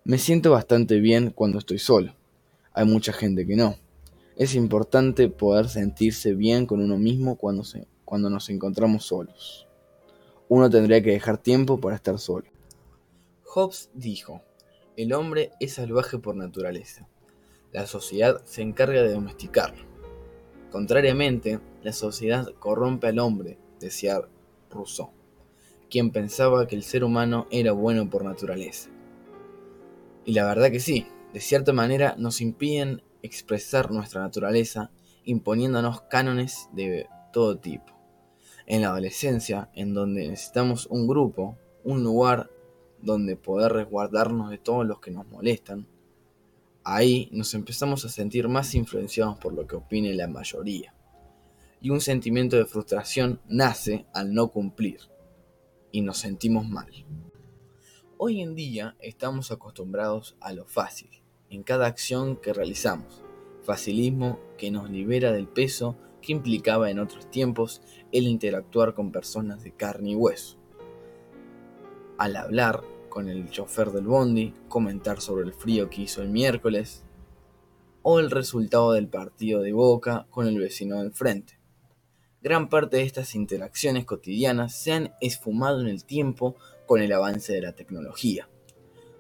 Me 0.04 0.18
siento 0.18 0.52
bastante 0.52 1.00
bien 1.00 1.32
cuando 1.32 1.60
estoy 1.60 1.80
solo. 1.80 2.16
Hay 2.74 2.86
mucha 2.86 3.14
gente 3.14 3.46
que 3.46 3.56
no. 3.56 3.76
Es 4.36 4.56
importante 4.56 5.30
poder 5.30 5.68
sentirse 5.68 6.34
bien 6.34 6.66
con 6.66 6.82
uno 6.82 6.98
mismo 6.98 7.36
cuando, 7.36 7.64
se, 7.64 7.88
cuando 8.06 8.30
nos 8.30 8.50
encontramos 8.50 9.06
solos. 9.06 9.68
Uno 10.48 10.70
tendría 10.70 11.04
que 11.04 11.12
dejar 11.12 11.38
tiempo 11.38 11.80
para 11.80 11.96
estar 11.96 12.18
solo. 12.20 12.46
Hobbes 13.44 13.90
dijo, 13.94 14.42
el 14.96 15.14
hombre 15.14 15.52
es 15.60 15.74
salvaje 15.74 16.18
por 16.20 16.36
naturaleza 16.36 17.08
la 17.72 17.86
sociedad 17.86 18.42
se 18.46 18.62
encarga 18.62 19.04
de 19.04 19.14
domesticarlo. 19.14 19.84
Contrariamente, 20.72 21.60
la 21.84 21.94
sociedad 21.94 22.52
corrompe 22.60 23.08
al 23.08 23.20
hombre, 23.20 23.58
decía 23.80 24.22
Rousseau, 24.70 25.12
quien 25.90 26.12
pensaba 26.12 26.68
que 26.68 26.76
el 26.76 26.84
ser 26.84 27.04
humano 27.04 27.48
era 27.52 27.72
bueno 27.72 28.10
por 28.10 28.24
naturaleza. 28.24 28.90
Y 30.26 30.34
la 30.34 30.46
verdad 30.46 30.72
que 30.72 30.80
sí, 30.80 31.08
de 31.34 31.40
cierta 31.40 31.74
manera 31.74 32.16
nos 32.18 32.42
impiden 32.42 33.02
expresar 33.22 33.92
nuestra 33.92 34.22
naturaleza 34.22 34.92
imponiéndonos 35.26 36.02
cánones 36.02 36.70
de 36.74 37.08
todo 37.34 37.58
tipo. 37.58 37.94
En 38.66 38.82
la 38.82 38.90
adolescencia, 38.90 39.70
en 39.74 39.94
donde 39.94 40.28
necesitamos 40.28 40.88
un 40.88 41.08
grupo, 41.08 41.58
un 41.84 42.04
lugar 42.04 42.50
donde 43.02 43.36
poder 43.36 43.72
resguardarnos 43.72 44.50
de 44.50 44.58
todos 44.58 44.86
los 44.86 45.00
que 45.00 45.12
nos 45.12 45.28
molestan, 45.28 45.88
Ahí 46.84 47.30
nos 47.32 47.54
empezamos 47.54 48.04
a 48.06 48.10
sentir 48.10 48.48
más 48.48 48.74
influenciados 48.74 49.38
por 49.38 49.54
lo 49.54 49.68
que 49.68 49.76
opine 49.76 50.14
la 50.16 50.28
mayoría. 50.28 50.94
y 51.82 51.92
un 51.92 52.02
sentimiento 52.02 52.58
de 52.58 52.66
frustración 52.66 53.40
nace 53.48 54.06
al 54.14 54.34
no 54.34 54.50
cumplir 54.50 55.00
y 55.92 56.02
nos 56.02 56.18
sentimos 56.18 56.68
mal. 56.68 56.90
Hoy 58.18 58.42
en 58.42 58.56
día 58.56 58.96
estamos 59.00 59.52
acostumbrados 59.52 60.36
a 60.42 60.54
lo 60.54 60.66
fácil 60.66 61.10
en 61.50 61.64
cada 61.64 61.88
acción 61.88 62.36
que 62.38 62.54
realizamos, 62.54 63.24
facilismo 63.64 64.40
que 64.58 64.72
nos 64.72 64.90
libera 64.90 65.32
del 65.32 65.48
peso 65.48 65.96
que 66.22 66.34
implicaba 66.34 66.92
en 66.92 67.00
otros 67.00 67.30
tiempos 67.30 67.82
el 68.12 68.28
interactuar 68.28 68.94
con 68.94 69.12
personas 69.12 69.64
de 69.64 69.72
carne 69.72 70.12
y 70.12 70.16
hueso. 70.16 70.58
Al 72.18 72.36
hablar 72.36 72.84
con 73.10 73.30
el 73.30 73.50
chofer 73.50 73.92
del 73.92 74.06
bondi, 74.06 74.54
comentar 74.68 75.22
sobre 75.22 75.46
el 75.46 75.54
frío 75.54 75.90
que 75.90 76.04
hizo 76.04 76.22
el 76.22 76.30
miércoles, 76.30 77.04
o 78.02 78.20
el 78.20 78.32
resultado 78.32 78.94
del 78.94 79.08
partido 79.08 79.62
de 79.62 79.74
Boca 79.74 80.28
con 80.30 80.48
el 80.48 80.58
vecino 80.58 81.00
del 81.00 81.12
frente. 81.12 81.59
Gran 82.42 82.70
parte 82.70 82.98
de 82.98 83.04
estas 83.04 83.36
interacciones 83.36 84.06
cotidianas 84.06 84.74
se 84.74 84.94
han 84.94 85.14
esfumado 85.20 85.82
en 85.82 85.88
el 85.88 86.06
tiempo 86.06 86.56
con 86.86 87.02
el 87.02 87.12
avance 87.12 87.52
de 87.52 87.62
la 87.62 87.74
tecnología, 87.74 88.48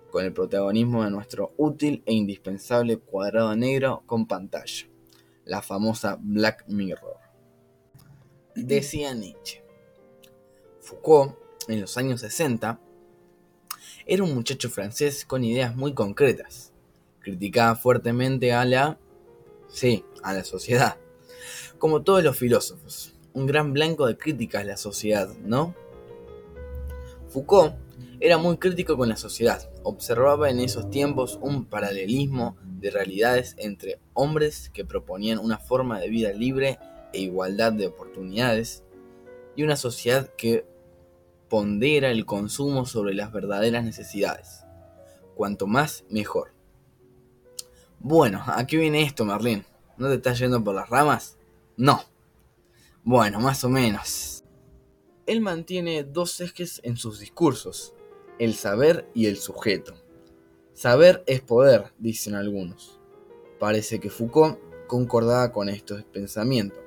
con 0.09 0.23
el 0.23 0.31
protagonismo 0.31 1.03
de 1.03 1.11
nuestro 1.11 1.53
útil 1.57 2.01
e 2.05 2.13
indispensable 2.13 2.97
cuadrado 2.97 3.53
negro 3.57 4.03
con 4.05 4.25
pantalla, 4.25 4.87
la 5.43 5.61
famosa 5.61 6.17
Black 6.21 6.63
Mirror. 6.69 7.17
Decía 8.55 9.13
Nietzsche. 9.13 9.63
Foucault, 10.79 11.35
en 11.67 11.81
los 11.81 11.97
años 11.97 12.21
60, 12.21 12.79
era 14.05 14.23
un 14.23 14.33
muchacho 14.33 14.69
francés 14.69 15.25
con 15.25 15.43
ideas 15.43 15.75
muy 15.75 15.93
concretas. 15.93 16.71
Criticaba 17.19 17.75
fuertemente 17.75 18.53
a 18.53 18.63
la... 18.63 18.97
sí, 19.67 20.05
a 20.23 20.33
la 20.33 20.45
sociedad 20.45 20.97
como 21.79 22.03
todos 22.03 22.23
los 22.23 22.37
filósofos, 22.37 23.13
un 23.33 23.47
gran 23.47 23.73
blanco 23.73 24.05
de 24.05 24.17
críticas 24.17 24.61
a 24.61 24.65
la 24.65 24.77
sociedad, 24.77 25.29
¿no? 25.43 25.73
Foucault 27.29 27.75
era 28.19 28.37
muy 28.37 28.57
crítico 28.57 28.97
con 28.97 29.07
la 29.07 29.15
sociedad, 29.15 29.69
observaba 29.83 30.49
en 30.49 30.59
esos 30.59 30.89
tiempos 30.89 31.39
un 31.41 31.65
paralelismo 31.65 32.57
de 32.79 32.91
realidades 32.91 33.55
entre 33.57 33.99
hombres 34.13 34.69
que 34.73 34.83
proponían 34.83 35.39
una 35.39 35.57
forma 35.57 35.99
de 35.99 36.09
vida 36.09 36.33
libre 36.33 36.79
e 37.13 37.21
igualdad 37.21 37.71
de 37.71 37.87
oportunidades 37.87 38.83
y 39.55 39.63
una 39.63 39.77
sociedad 39.77 40.29
que 40.37 40.65
pondera 41.49 42.11
el 42.11 42.25
consumo 42.25 42.85
sobre 42.85 43.13
las 43.13 43.31
verdaderas 43.31 43.83
necesidades. 43.83 44.65
Cuanto 45.35 45.65
más, 45.65 46.03
mejor. 46.09 46.53
Bueno, 47.99 48.43
aquí 48.47 48.77
viene 48.77 49.03
esto, 49.03 49.25
Marlene. 49.25 49.65
¿No 49.97 50.07
te 50.09 50.15
estás 50.15 50.39
yendo 50.39 50.63
por 50.63 50.75
las 50.75 50.89
ramas? 50.89 51.38
No. 51.79 52.03
Bueno, 53.05 53.39
más 53.39 53.63
o 53.63 53.69
menos. 53.69 54.43
Él 55.25 55.39
mantiene 55.39 56.03
dos 56.03 56.41
ejes 56.41 56.81
en 56.83 56.97
sus 56.97 57.21
discursos, 57.21 57.93
el 58.37 58.53
saber 58.53 59.09
y 59.13 59.27
el 59.27 59.37
sujeto. 59.37 59.93
Saber 60.73 61.23
es 61.25 61.39
poder, 61.39 61.93
dicen 61.97 62.35
algunos. 62.35 62.99
Parece 63.59 64.01
que 64.01 64.09
Foucault 64.09 64.59
concordaba 64.87 65.53
con 65.53 65.69
estos 65.69 66.03
pensamientos, 66.03 66.79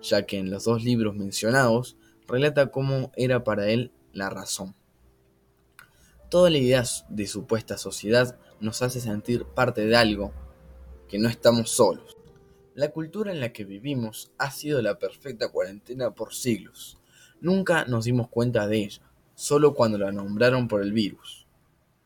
ya 0.00 0.26
que 0.26 0.38
en 0.38 0.50
los 0.50 0.64
dos 0.64 0.82
libros 0.82 1.14
mencionados 1.14 1.96
relata 2.26 2.72
cómo 2.72 3.12
era 3.14 3.44
para 3.44 3.68
él 3.68 3.92
la 4.12 4.28
razón. 4.28 4.74
Toda 6.30 6.50
la 6.50 6.58
idea 6.58 6.82
de 7.08 7.28
supuesta 7.28 7.78
sociedad 7.78 8.36
nos 8.58 8.82
hace 8.82 9.00
sentir 9.00 9.44
parte 9.44 9.86
de 9.86 9.94
algo, 9.94 10.32
que 11.06 11.20
no 11.20 11.28
estamos 11.28 11.70
solos. 11.70 12.16
La 12.74 12.90
cultura 12.90 13.32
en 13.32 13.40
la 13.40 13.52
que 13.52 13.64
vivimos 13.64 14.32
ha 14.38 14.50
sido 14.50 14.80
la 14.80 14.98
perfecta 14.98 15.50
cuarentena 15.50 16.10
por 16.12 16.32
siglos. 16.32 16.98
Nunca 17.42 17.84
nos 17.84 18.06
dimos 18.06 18.28
cuenta 18.28 18.66
de 18.66 18.78
ella, 18.84 19.02
solo 19.34 19.74
cuando 19.74 19.98
la 19.98 20.10
nombraron 20.10 20.68
por 20.68 20.80
el 20.80 20.92
virus. 20.92 21.46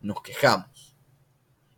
Nos 0.00 0.22
quejamos. 0.22 0.96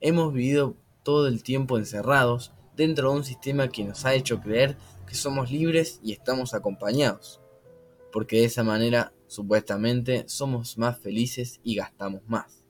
Hemos 0.00 0.32
vivido 0.32 0.74
todo 1.02 1.28
el 1.28 1.42
tiempo 1.42 1.76
encerrados 1.76 2.52
dentro 2.76 3.10
de 3.10 3.16
un 3.18 3.24
sistema 3.24 3.68
que 3.68 3.84
nos 3.84 4.06
ha 4.06 4.14
hecho 4.14 4.40
creer 4.40 4.78
que 5.06 5.14
somos 5.14 5.50
libres 5.50 6.00
y 6.02 6.12
estamos 6.12 6.54
acompañados, 6.54 7.42
porque 8.10 8.36
de 8.36 8.44
esa 8.44 8.64
manera 8.64 9.12
supuestamente 9.26 10.24
somos 10.28 10.78
más 10.78 10.98
felices 10.98 11.60
y 11.62 11.74
gastamos 11.76 12.22
más. 12.26 12.64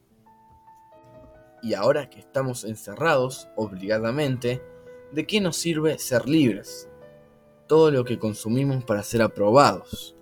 Y 1.62 1.74
ahora 1.74 2.10
que 2.10 2.18
estamos 2.18 2.64
encerrados 2.64 3.48
obligadamente, 3.54 4.62
¿de 5.12 5.26
qué 5.26 5.40
nos 5.40 5.56
sirve 5.56 5.98
ser 5.98 6.28
libres? 6.28 6.88
Todo 7.66 7.90
lo 7.90 8.04
que 8.04 8.18
consumimos 8.18 8.84
para 8.84 9.02
ser 9.02 9.22
aprobados. 9.22 10.16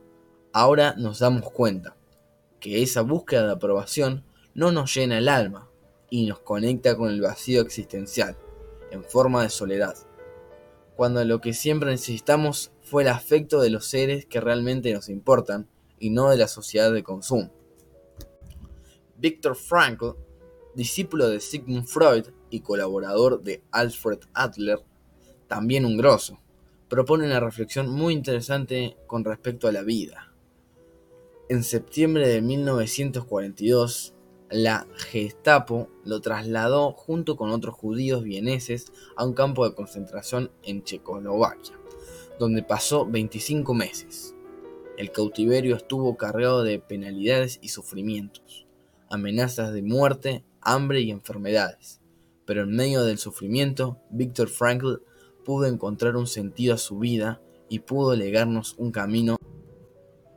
Ahora 0.52 0.94
nos 0.96 1.18
damos 1.18 1.50
cuenta 1.50 1.96
que 2.60 2.82
esa 2.82 3.02
búsqueda 3.02 3.46
de 3.46 3.52
aprobación 3.52 4.24
no 4.54 4.72
nos 4.72 4.94
llena 4.94 5.18
el 5.18 5.28
alma 5.28 5.70
y 6.08 6.26
nos 6.26 6.40
conecta 6.40 6.96
con 6.96 7.10
el 7.10 7.20
vacío 7.20 7.60
existencial, 7.60 8.36
en 8.90 9.04
forma 9.04 9.42
de 9.42 9.50
soledad. 9.50 9.96
Cuando 10.94 11.24
lo 11.24 11.40
que 11.40 11.52
siempre 11.52 11.90
necesitamos 11.90 12.72
fue 12.82 13.02
el 13.02 13.08
afecto 13.08 13.60
de 13.60 13.70
los 13.70 13.86
seres 13.86 14.24
que 14.24 14.40
realmente 14.40 14.92
nos 14.94 15.08
importan 15.08 15.68
y 15.98 16.10
no 16.10 16.30
de 16.30 16.38
la 16.38 16.48
sociedad 16.48 16.92
de 16.92 17.02
consumo. 17.02 17.52
Viktor 19.18 19.56
Frankl, 19.56 20.10
discípulo 20.74 21.28
de 21.28 21.40
Sigmund 21.40 21.86
Freud, 21.86 22.26
y 22.50 22.60
colaborador 22.60 23.42
de 23.42 23.62
Alfred 23.70 24.20
Adler, 24.34 24.80
también 25.48 25.84
un 25.84 25.96
grosso, 25.96 26.38
propone 26.88 27.26
una 27.26 27.40
reflexión 27.40 27.88
muy 27.88 28.14
interesante 28.14 28.96
con 29.06 29.24
respecto 29.24 29.68
a 29.68 29.72
la 29.72 29.82
vida. 29.82 30.32
En 31.48 31.62
septiembre 31.62 32.28
de 32.28 32.42
1942, 32.42 34.14
la 34.50 34.86
Gestapo 34.94 35.88
lo 36.04 36.20
trasladó 36.20 36.92
junto 36.92 37.36
con 37.36 37.50
otros 37.50 37.74
judíos 37.74 38.22
vieneses 38.22 38.92
a 39.16 39.24
un 39.24 39.32
campo 39.32 39.68
de 39.68 39.74
concentración 39.74 40.50
en 40.62 40.84
Checoslovaquia, 40.84 41.78
donde 42.38 42.62
pasó 42.62 43.06
25 43.06 43.74
meses. 43.74 44.34
El 44.96 45.10
cautiverio 45.10 45.76
estuvo 45.76 46.16
cargado 46.16 46.62
de 46.62 46.78
penalidades 46.78 47.58
y 47.60 47.68
sufrimientos, 47.68 48.66
amenazas 49.10 49.72
de 49.72 49.82
muerte, 49.82 50.44
hambre 50.60 51.00
y 51.00 51.10
enfermedades 51.10 51.95
pero 52.46 52.62
en 52.62 52.70
medio 52.70 53.04
del 53.04 53.18
sufrimiento, 53.18 53.98
Viktor 54.10 54.48
Frankl 54.48 55.02
pudo 55.44 55.66
encontrar 55.66 56.16
un 56.16 56.26
sentido 56.26 56.74
a 56.74 56.78
su 56.78 56.98
vida 56.98 57.42
y 57.68 57.80
pudo 57.80 58.14
legarnos 58.14 58.74
un 58.78 58.92
camino 58.92 59.36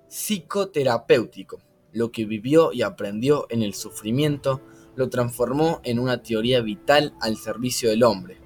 psicoterapéutico. 0.10 1.62
Lo 1.94 2.12
que 2.12 2.26
vivió 2.26 2.74
y 2.74 2.82
aprendió 2.82 3.48
en 3.50 3.64
el 3.64 3.74
sufrimiento 3.74 4.62
lo 4.96 5.10
transformó 5.10 5.80
en 5.84 6.00
una 6.00 6.22
teoría 6.22 6.62
vital 6.62 7.14
al 7.22 7.38
servicio 7.38 7.90
del 7.90 8.04
hombre. 8.04 8.38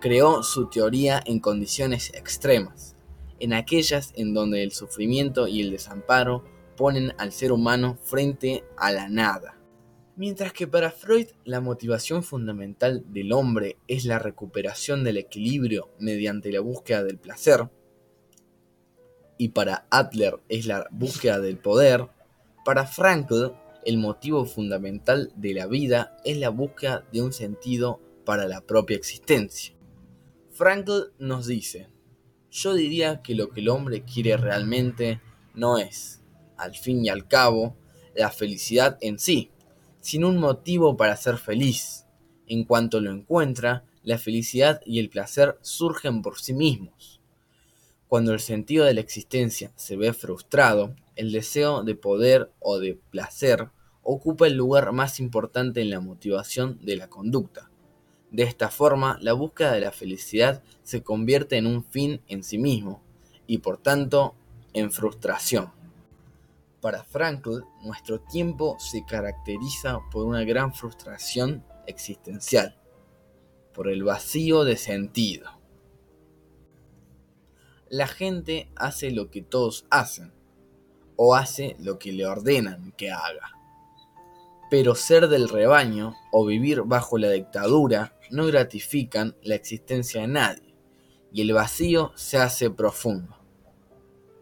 Creó 0.00 0.42
su 0.42 0.68
teoría 0.68 1.22
en 1.24 1.40
condiciones 1.40 2.12
extremas, 2.14 2.94
en 3.40 3.52
aquellas 3.52 4.12
en 4.16 4.34
donde 4.34 4.62
el 4.62 4.72
sufrimiento 4.72 5.48
y 5.48 5.62
el 5.62 5.70
desamparo 5.70 6.44
ponen 6.76 7.14
al 7.18 7.32
ser 7.32 7.52
humano 7.52 7.96
frente 8.02 8.64
a 8.76 8.92
la 8.92 9.08
nada. 9.08 9.55
Mientras 10.16 10.54
que 10.54 10.66
para 10.66 10.90
Freud 10.90 11.26
la 11.44 11.60
motivación 11.60 12.22
fundamental 12.22 13.04
del 13.12 13.32
hombre 13.32 13.76
es 13.86 14.06
la 14.06 14.18
recuperación 14.18 15.04
del 15.04 15.18
equilibrio 15.18 15.90
mediante 15.98 16.50
la 16.50 16.60
búsqueda 16.60 17.04
del 17.04 17.18
placer, 17.18 17.68
y 19.36 19.50
para 19.50 19.86
Adler 19.90 20.38
es 20.48 20.64
la 20.64 20.88
búsqueda 20.90 21.38
del 21.38 21.58
poder, 21.58 22.08
para 22.64 22.86
Frankl 22.86 23.52
el 23.84 23.98
motivo 23.98 24.46
fundamental 24.46 25.32
de 25.36 25.52
la 25.52 25.66
vida 25.66 26.16
es 26.24 26.38
la 26.38 26.48
búsqueda 26.48 27.06
de 27.12 27.20
un 27.20 27.34
sentido 27.34 28.00
para 28.24 28.48
la 28.48 28.62
propia 28.62 28.96
existencia. 28.96 29.74
Frankl 30.50 31.12
nos 31.18 31.46
dice, 31.46 31.88
yo 32.50 32.72
diría 32.72 33.20
que 33.20 33.34
lo 33.34 33.50
que 33.50 33.60
el 33.60 33.68
hombre 33.68 34.02
quiere 34.02 34.38
realmente 34.38 35.20
no 35.54 35.76
es, 35.76 36.22
al 36.56 36.74
fin 36.74 37.04
y 37.04 37.10
al 37.10 37.28
cabo, 37.28 37.76
la 38.14 38.30
felicidad 38.30 38.96
en 39.02 39.18
sí, 39.18 39.50
sin 40.06 40.24
un 40.24 40.38
motivo 40.38 40.96
para 40.96 41.16
ser 41.16 41.36
feliz. 41.36 42.06
En 42.46 42.62
cuanto 42.62 43.00
lo 43.00 43.10
encuentra, 43.10 43.82
la 44.04 44.18
felicidad 44.18 44.80
y 44.86 45.00
el 45.00 45.10
placer 45.10 45.58
surgen 45.62 46.22
por 46.22 46.38
sí 46.38 46.54
mismos. 46.54 47.20
Cuando 48.06 48.32
el 48.32 48.38
sentido 48.38 48.84
de 48.84 48.94
la 48.94 49.00
existencia 49.00 49.72
se 49.74 49.96
ve 49.96 50.12
frustrado, 50.12 50.94
el 51.16 51.32
deseo 51.32 51.82
de 51.82 51.96
poder 51.96 52.52
o 52.60 52.78
de 52.78 52.94
placer 53.10 53.70
ocupa 54.04 54.46
el 54.46 54.54
lugar 54.54 54.92
más 54.92 55.18
importante 55.18 55.80
en 55.80 55.90
la 55.90 55.98
motivación 55.98 56.78
de 56.84 56.94
la 56.94 57.10
conducta. 57.10 57.68
De 58.30 58.44
esta 58.44 58.68
forma, 58.68 59.18
la 59.20 59.32
búsqueda 59.32 59.72
de 59.72 59.80
la 59.80 59.90
felicidad 59.90 60.62
se 60.84 61.02
convierte 61.02 61.56
en 61.56 61.66
un 61.66 61.82
fin 61.82 62.20
en 62.28 62.44
sí 62.44 62.58
mismo 62.58 63.02
y 63.48 63.58
por 63.58 63.78
tanto 63.78 64.36
en 64.72 64.92
frustración. 64.92 65.75
Para 66.86 67.02
Frankl, 67.02 67.64
nuestro 67.82 68.20
tiempo 68.20 68.76
se 68.78 69.04
caracteriza 69.04 69.98
por 70.12 70.24
una 70.24 70.44
gran 70.44 70.72
frustración 70.72 71.64
existencial, 71.88 72.80
por 73.74 73.88
el 73.88 74.04
vacío 74.04 74.62
de 74.62 74.76
sentido. 74.76 75.50
La 77.88 78.06
gente 78.06 78.70
hace 78.76 79.10
lo 79.10 79.32
que 79.32 79.42
todos 79.42 79.84
hacen, 79.90 80.32
o 81.16 81.34
hace 81.34 81.74
lo 81.80 81.98
que 81.98 82.12
le 82.12 82.24
ordenan 82.24 82.92
que 82.92 83.10
haga. 83.10 83.50
Pero 84.70 84.94
ser 84.94 85.26
del 85.26 85.48
rebaño 85.48 86.14
o 86.30 86.46
vivir 86.46 86.82
bajo 86.82 87.18
la 87.18 87.30
dictadura 87.30 88.16
no 88.30 88.46
gratifican 88.46 89.34
la 89.42 89.56
existencia 89.56 90.20
de 90.20 90.28
nadie, 90.28 90.76
y 91.32 91.42
el 91.42 91.52
vacío 91.52 92.12
se 92.14 92.38
hace 92.38 92.70
profundo. 92.70 93.35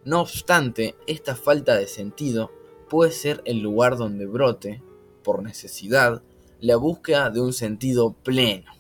No 0.05 0.21
obstante, 0.21 0.97
esta 1.07 1.35
falta 1.35 1.77
de 1.77 1.87
sentido 1.87 2.53
puede 2.91 3.11
ser 3.11 3.41
el 3.47 3.61
lugar 3.61 3.97
donde 3.97 4.27
brote, 4.27 4.83
por 5.23 5.43
necesidad, 5.43 6.23
la 6.61 6.77
búsqueda 6.77 7.31
de 7.31 7.41
un 7.41 7.55
sentido 7.55 8.13
pleno. 8.13 8.71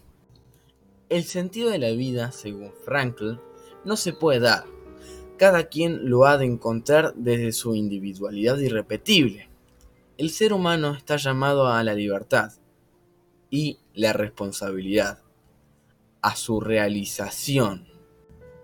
El 1.08 1.24
sentido 1.24 1.70
de 1.70 1.78
la 1.78 1.90
vida, 1.90 2.30
según 2.30 2.72
Frankl, 2.84 3.37
no 3.84 3.96
se 3.96 4.12
puede 4.12 4.40
dar. 4.40 4.64
Cada 5.38 5.64
quien 5.64 6.10
lo 6.10 6.26
ha 6.26 6.37
de 6.37 6.44
encontrar 6.44 7.14
desde 7.14 7.52
su 7.52 7.74
individualidad 7.74 8.58
irrepetible. 8.58 9.48
El 10.18 10.30
ser 10.30 10.52
humano 10.52 10.94
está 10.94 11.16
llamado 11.16 11.68
a 11.68 11.82
la 11.82 11.94
libertad 11.94 12.52
y 13.50 13.78
la 13.94 14.12
responsabilidad, 14.12 15.22
a 16.20 16.37
su 16.37 16.60
realización. 16.60 17.88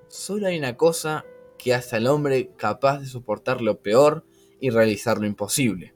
Solo 0.09 0.47
hay 0.47 0.59
una 0.59 0.77
cosa 0.77 1.25
que 1.61 1.75
hace 1.75 1.97
al 1.97 2.07
hombre 2.07 2.51
capaz 2.57 3.01
de 3.01 3.07
soportar 3.07 3.61
lo 3.61 3.81
peor 3.81 4.25
y 4.61 4.71
realizar 4.71 5.19
lo 5.19 5.27
imposible. 5.27 5.95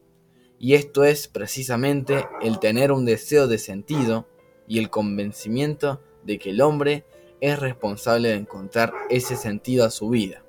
Y 0.58 0.74
esto 0.74 1.04
es 1.04 1.26
precisamente 1.26 2.26
el 2.42 2.58
tener 2.58 2.92
un 2.92 3.04
deseo 3.04 3.46
de 3.48 3.58
sentido 3.58 4.28
y 4.68 4.78
el 4.78 4.90
convencimiento 4.90 6.02
de 6.22 6.38
que 6.38 6.50
el 6.50 6.60
hombre 6.60 7.04
es 7.40 7.58
responsable 7.58 8.28
de 8.28 8.36
encontrar 8.36 8.92
ese 9.08 9.36
sentido 9.36 9.84
a 9.84 9.90
su 9.90 10.10
vida, 10.10 10.44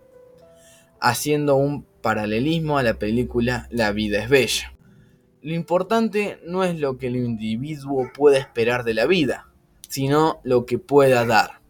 haciendo 0.99 1.55
un 1.55 1.83
paralelismo 2.01 2.77
a 2.77 2.83
la 2.83 2.99
película 2.99 3.67
La 3.71 3.91
vida 3.91 4.21
es 4.21 4.29
bella. 4.29 4.75
Lo 5.41 5.53
importante 5.53 6.39
no 6.45 6.63
es 6.63 6.79
lo 6.79 6.97
que 6.97 7.07
el 7.07 7.15
individuo 7.15 8.09
pueda 8.13 8.37
esperar 8.37 8.83
de 8.83 8.93
la 8.93 9.05
vida, 9.05 9.47
sino 9.87 10.39
lo 10.43 10.65
que 10.65 10.77
pueda 10.77 11.25
dar. 11.25 11.61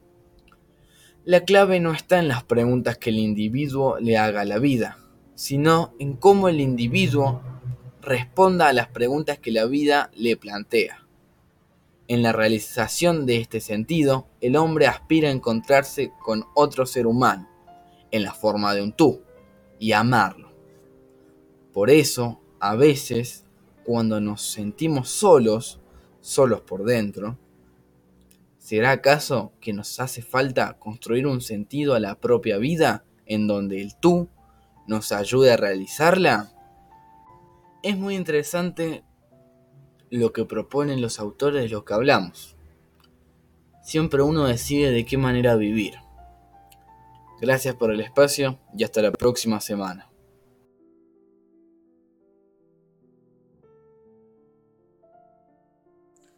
La 1.25 1.39
clave 1.39 1.79
no 1.79 1.91
está 1.91 2.19
en 2.19 2.27
las 2.27 2.43
preguntas 2.43 2.99
que 2.99 3.09
el 3.09 3.17
individuo 3.17 3.97
le 3.99 4.15
haga 4.15 4.41
a 4.41 4.45
la 4.45 4.59
vida, 4.59 4.99
sino 5.33 5.95
en 5.97 6.13
cómo 6.13 6.49
el 6.49 6.61
individuo 6.61 7.41
responda 7.99 8.67
a 8.67 8.73
las 8.73 8.89
preguntas 8.89 9.39
que 9.39 9.49
la 9.49 9.65
vida 9.65 10.11
le 10.13 10.37
plantea. 10.37 11.03
En 12.07 12.21
la 12.21 12.31
realización 12.31 13.25
de 13.25 13.37
este 13.37 13.59
sentido, 13.59 14.27
el 14.39 14.55
hombre 14.55 14.85
aspira 14.85 15.29
a 15.29 15.31
encontrarse 15.31 16.11
con 16.23 16.45
otro 16.53 16.85
ser 16.85 17.07
humano, 17.07 17.49
en 18.11 18.21
la 18.21 18.31
forma 18.35 18.75
de 18.75 18.83
un 18.83 18.91
tú, 18.91 19.23
y 19.79 19.93
amarlo. 19.93 20.51
Por 21.73 21.89
eso, 21.89 22.39
a 22.59 22.75
veces, 22.75 23.45
cuando 23.83 24.21
nos 24.21 24.43
sentimos 24.43 25.09
solos, 25.09 25.79
solos 26.21 26.61
por 26.61 26.83
dentro, 26.83 27.39
¿será 28.65 28.89
acaso 28.89 29.53
que 29.61 29.73
nos 29.73 29.99
hace 29.99 30.23
falta 30.23 30.79
construir 30.79 31.27
un 31.27 31.39
sentido 31.39 31.93
a 31.93 31.99
la 31.99 32.15
propia 32.15 32.57
vida 32.57 33.05
en 33.27 33.45
donde 33.45 33.79
el 33.79 33.95
tú 33.95 34.27
nos 34.87 35.11
ayude 35.11 35.51
a 35.51 35.57
realizarla? 35.57 36.51
Es 37.83 37.95
muy 37.95 38.15
interesante 38.15 39.03
lo 40.09 40.33
que 40.33 40.45
proponen 40.45 40.99
los 40.99 41.19
autores 41.19 41.61
de 41.61 41.69
los 41.69 41.83
que 41.83 41.93
hablamos. 41.93 42.57
Siempre 43.83 44.23
uno 44.23 44.45
decide 44.45 44.89
de 44.89 45.05
qué 45.05 45.19
manera 45.19 45.55
vivir. 45.55 45.93
Gracias 47.39 47.75
por 47.75 47.91
el 47.91 48.01
espacio 48.01 48.59
y 48.75 48.83
hasta 48.83 49.03
la 49.03 49.11
próxima 49.11 49.61
semana. 49.61 50.09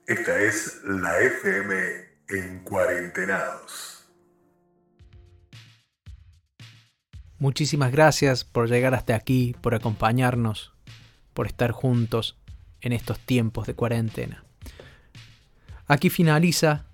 Esta 0.05 0.41
es 0.41 0.81
la 0.83 1.21
FM 1.21 2.06
en 2.29 2.59
Cuarentenados. 2.59 4.05
Muchísimas 7.39 7.91
gracias 7.91 8.43
por 8.43 8.67
llegar 8.67 8.93
hasta 8.95 9.15
aquí, 9.15 9.55
por 9.61 9.75
acompañarnos, 9.75 10.73
por 11.33 11.47
estar 11.47 11.71
juntos 11.71 12.37
en 12.81 12.93
estos 12.93 13.19
tiempos 13.19 13.67
de 13.67 13.75
cuarentena. 13.75 14.43
Aquí 15.85 16.09
finaliza 16.09 16.85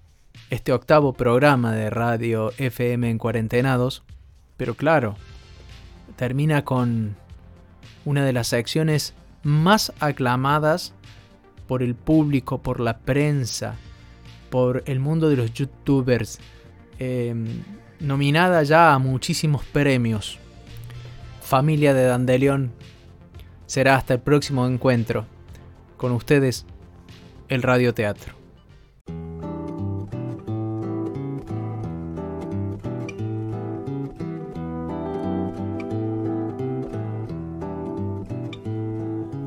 este 0.49 0.71
octavo 0.73 1.13
programa 1.13 1.71
de 1.71 1.89
Radio 1.89 2.51
FM 2.57 3.09
en 3.09 3.17
Cuarentenados, 3.17 4.03
pero 4.57 4.75
claro, 4.75 5.15
termina 6.15 6.63
con 6.63 7.15
una 8.05 8.25
de 8.25 8.33
las 8.33 8.47
secciones 8.47 9.13
más 9.41 9.93
aclamadas 9.99 10.93
por 11.67 11.81
el 11.81 11.95
público, 11.95 12.61
por 12.61 12.79
la 12.79 12.99
prensa, 12.99 13.75
por 14.53 14.83
el 14.85 14.99
mundo 14.99 15.29
de 15.29 15.35
los 15.35 15.51
youtubers, 15.51 16.37
em, 16.99 17.63
nominada 17.99 18.61
ya 18.61 18.93
a 18.93 18.99
muchísimos 18.99 19.65
premios. 19.65 20.37
Familia 21.41 21.95
de 21.95 22.03
Dandelion, 22.03 22.71
será 23.65 23.95
hasta 23.95 24.13
el 24.13 24.19
próximo 24.19 24.67
encuentro. 24.67 25.25
Con 25.97 26.11
ustedes, 26.11 26.67
el 27.47 27.63
radioteatro. 27.63 28.35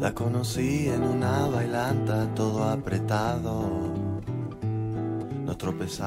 La 0.01 0.13
conocí 0.13 0.89
en 0.89 1.05
una 1.05 1.47
bailanta 1.47 2.27
todo 2.35 2.65
apretado. 2.65 4.06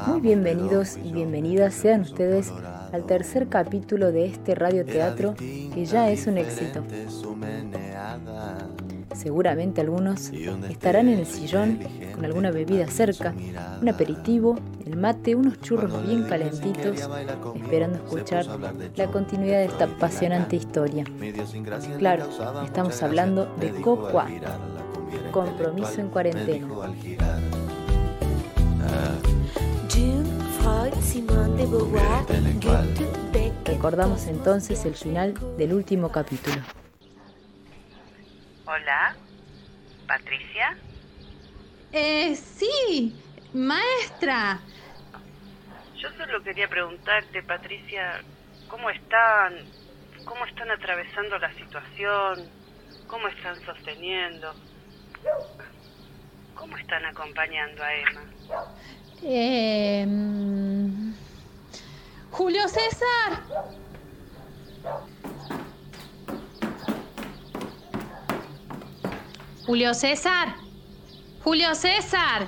Muy 0.08 0.22
bienvenidos 0.22 0.98
y 0.98 1.12
bienvenidas 1.12 1.74
sean 1.74 2.02
ustedes 2.02 2.52
al 2.92 3.06
tercer 3.06 3.48
capítulo 3.48 4.12
de 4.12 4.26
este 4.26 4.54
radioteatro 4.54 5.34
que 5.36 5.86
ya 5.86 6.12
es 6.12 6.28
un 6.28 6.38
éxito. 6.38 6.84
Seguramente 9.16 9.82
algunos 9.82 10.32
estarán 10.70 11.10
en 11.10 11.20
el 11.20 11.26
sillón 11.26 11.80
con 12.14 12.26
alguna 12.26 12.52
bebida 12.52 12.88
cerca, 12.88 13.34
un 13.82 13.90
aperitivo, 13.90 14.56
el 14.86 14.98
mate, 14.98 15.36
unos 15.36 15.60
churros 15.62 16.06
bien 16.06 16.26
calentitos, 16.26 17.10
esperando 17.56 17.98
escuchar 17.98 18.46
la 18.96 19.08
continuidad 19.08 19.58
de 19.60 19.66
esta 19.66 19.86
apasionante 19.86 20.58
historia. 20.58 21.06
Claro, 21.98 22.28
estamos 22.64 23.02
hablando 23.02 23.48
de 23.60 23.72
COCUA, 23.82 24.28
Compromiso 25.32 26.02
en 26.02 26.10
Cuarentena. 26.10 26.68
Recordamos 33.80 34.28
entonces 34.28 34.84
el 34.86 34.94
final 34.94 35.34
del 35.58 35.74
último 35.74 36.12
capítulo. 36.12 36.58
Hola, 38.66 39.16
Patricia. 40.06 40.78
Eh, 41.92 42.36
sí, 42.36 43.16
maestra. 43.54 44.60
Yo 45.96 46.10
solo 46.18 46.44
quería 46.44 46.68
preguntarte, 46.68 47.42
Patricia, 47.42 48.22
¿cómo 48.68 48.90
están? 48.90 49.66
¿Cómo 50.26 50.46
están 50.46 50.70
atravesando 50.72 51.40
la 51.40 51.54
situación? 51.54 52.50
¿Cómo 53.08 53.28
están 53.30 53.56
sosteniendo? 53.66 54.54
¿Cómo 56.54 56.78
están 56.78 57.06
acompañando 57.06 57.82
a 57.82 57.94
Emma? 57.96 58.22
Eh, 59.24 60.08
Julio 62.32 62.68
César. 62.68 63.44
Julio 69.66 69.94
César. 69.94 70.56
Julio 71.44 71.76
César. 71.76 72.48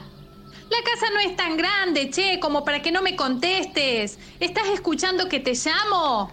La 0.70 0.78
casa 0.84 1.06
no 1.14 1.20
es 1.20 1.36
tan 1.36 1.58
grande, 1.58 2.10
che, 2.10 2.40
como 2.40 2.64
para 2.64 2.82
que 2.82 2.92
no 2.92 3.02
me 3.02 3.18
contestes. 3.18 4.18
¿Estás 4.40 4.70
escuchando 4.70 5.28
que 5.28 5.42
te 5.42 5.54
llamo? 5.54 6.32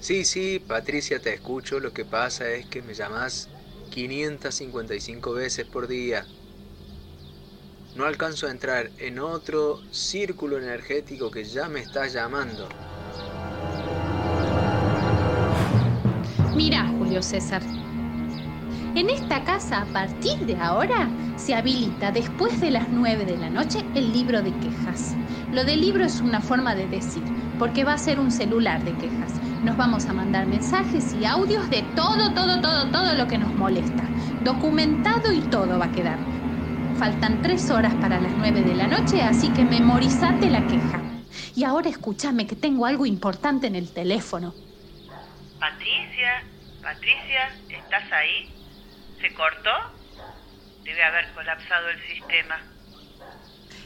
Sí, 0.00 0.24
sí, 0.24 0.58
Patricia, 0.58 1.20
te 1.20 1.34
escucho. 1.34 1.78
Lo 1.78 1.92
que 1.92 2.06
pasa 2.06 2.48
es 2.50 2.66
que 2.66 2.80
me 2.80 2.94
llamas 2.94 3.50
555 3.90 5.32
veces 5.34 5.66
por 5.66 5.86
día. 5.86 6.26
No 7.94 8.06
alcanzo 8.06 8.46
a 8.46 8.50
entrar 8.50 8.90
en 8.98 9.18
otro 9.18 9.82
círculo 9.90 10.56
energético 10.56 11.30
que 11.30 11.44
ya 11.44 11.68
me 11.68 11.80
está 11.80 12.06
llamando. 12.06 12.66
Mira, 16.56 16.86
Julio 16.98 17.22
César. 17.22 17.60
En 18.94 19.10
esta 19.10 19.44
casa, 19.44 19.82
a 19.82 19.86
partir 19.86 20.38
de 20.46 20.56
ahora, 20.56 21.10
se 21.36 21.54
habilita 21.54 22.10
después 22.10 22.60
de 22.62 22.70
las 22.70 22.88
9 22.88 23.26
de 23.26 23.36
la 23.36 23.50
noche 23.50 23.84
el 23.94 24.10
libro 24.12 24.40
de 24.42 24.52
quejas. 24.58 25.14
Lo 25.52 25.64
del 25.64 25.82
libro 25.82 26.04
es 26.04 26.20
una 26.22 26.40
forma 26.40 26.74
de 26.74 26.86
decir, 26.88 27.22
porque 27.58 27.84
va 27.84 27.94
a 27.94 27.98
ser 27.98 28.18
un 28.18 28.30
celular 28.30 28.82
de 28.84 28.92
quejas. 28.96 29.32
Nos 29.64 29.76
vamos 29.76 30.06
a 30.06 30.14
mandar 30.14 30.46
mensajes 30.46 31.14
y 31.20 31.26
audios 31.26 31.68
de 31.68 31.82
todo, 31.94 32.32
todo, 32.32 32.60
todo, 32.62 32.90
todo 32.90 33.14
lo 33.14 33.26
que 33.28 33.38
nos 33.38 33.52
molesta. 33.54 34.02
Documentado 34.44 35.30
y 35.30 35.40
todo 35.42 35.78
va 35.78 35.86
a 35.86 35.92
quedar. 35.92 36.41
Faltan 36.94 37.42
tres 37.42 37.70
horas 37.70 37.94
para 37.94 38.20
las 38.20 38.36
nueve 38.36 38.62
de 38.62 38.74
la 38.74 38.86
noche, 38.86 39.22
así 39.22 39.52
que 39.52 39.64
memorizate 39.64 40.50
la 40.50 40.66
queja. 40.66 41.02
Y 41.54 41.64
ahora 41.64 41.88
escúchame 41.88 42.46
que 42.46 42.56
tengo 42.56 42.86
algo 42.86 43.06
importante 43.06 43.66
en 43.66 43.76
el 43.76 43.92
teléfono. 43.92 44.54
Patricia, 45.58 46.44
Patricia, 46.82 47.56
¿estás 47.68 48.12
ahí? 48.12 48.50
¿Se 49.20 49.32
cortó? 49.34 49.70
Debe 50.84 51.02
haber 51.02 51.32
colapsado 51.34 51.88
el 51.88 52.00
sistema. 52.06 52.56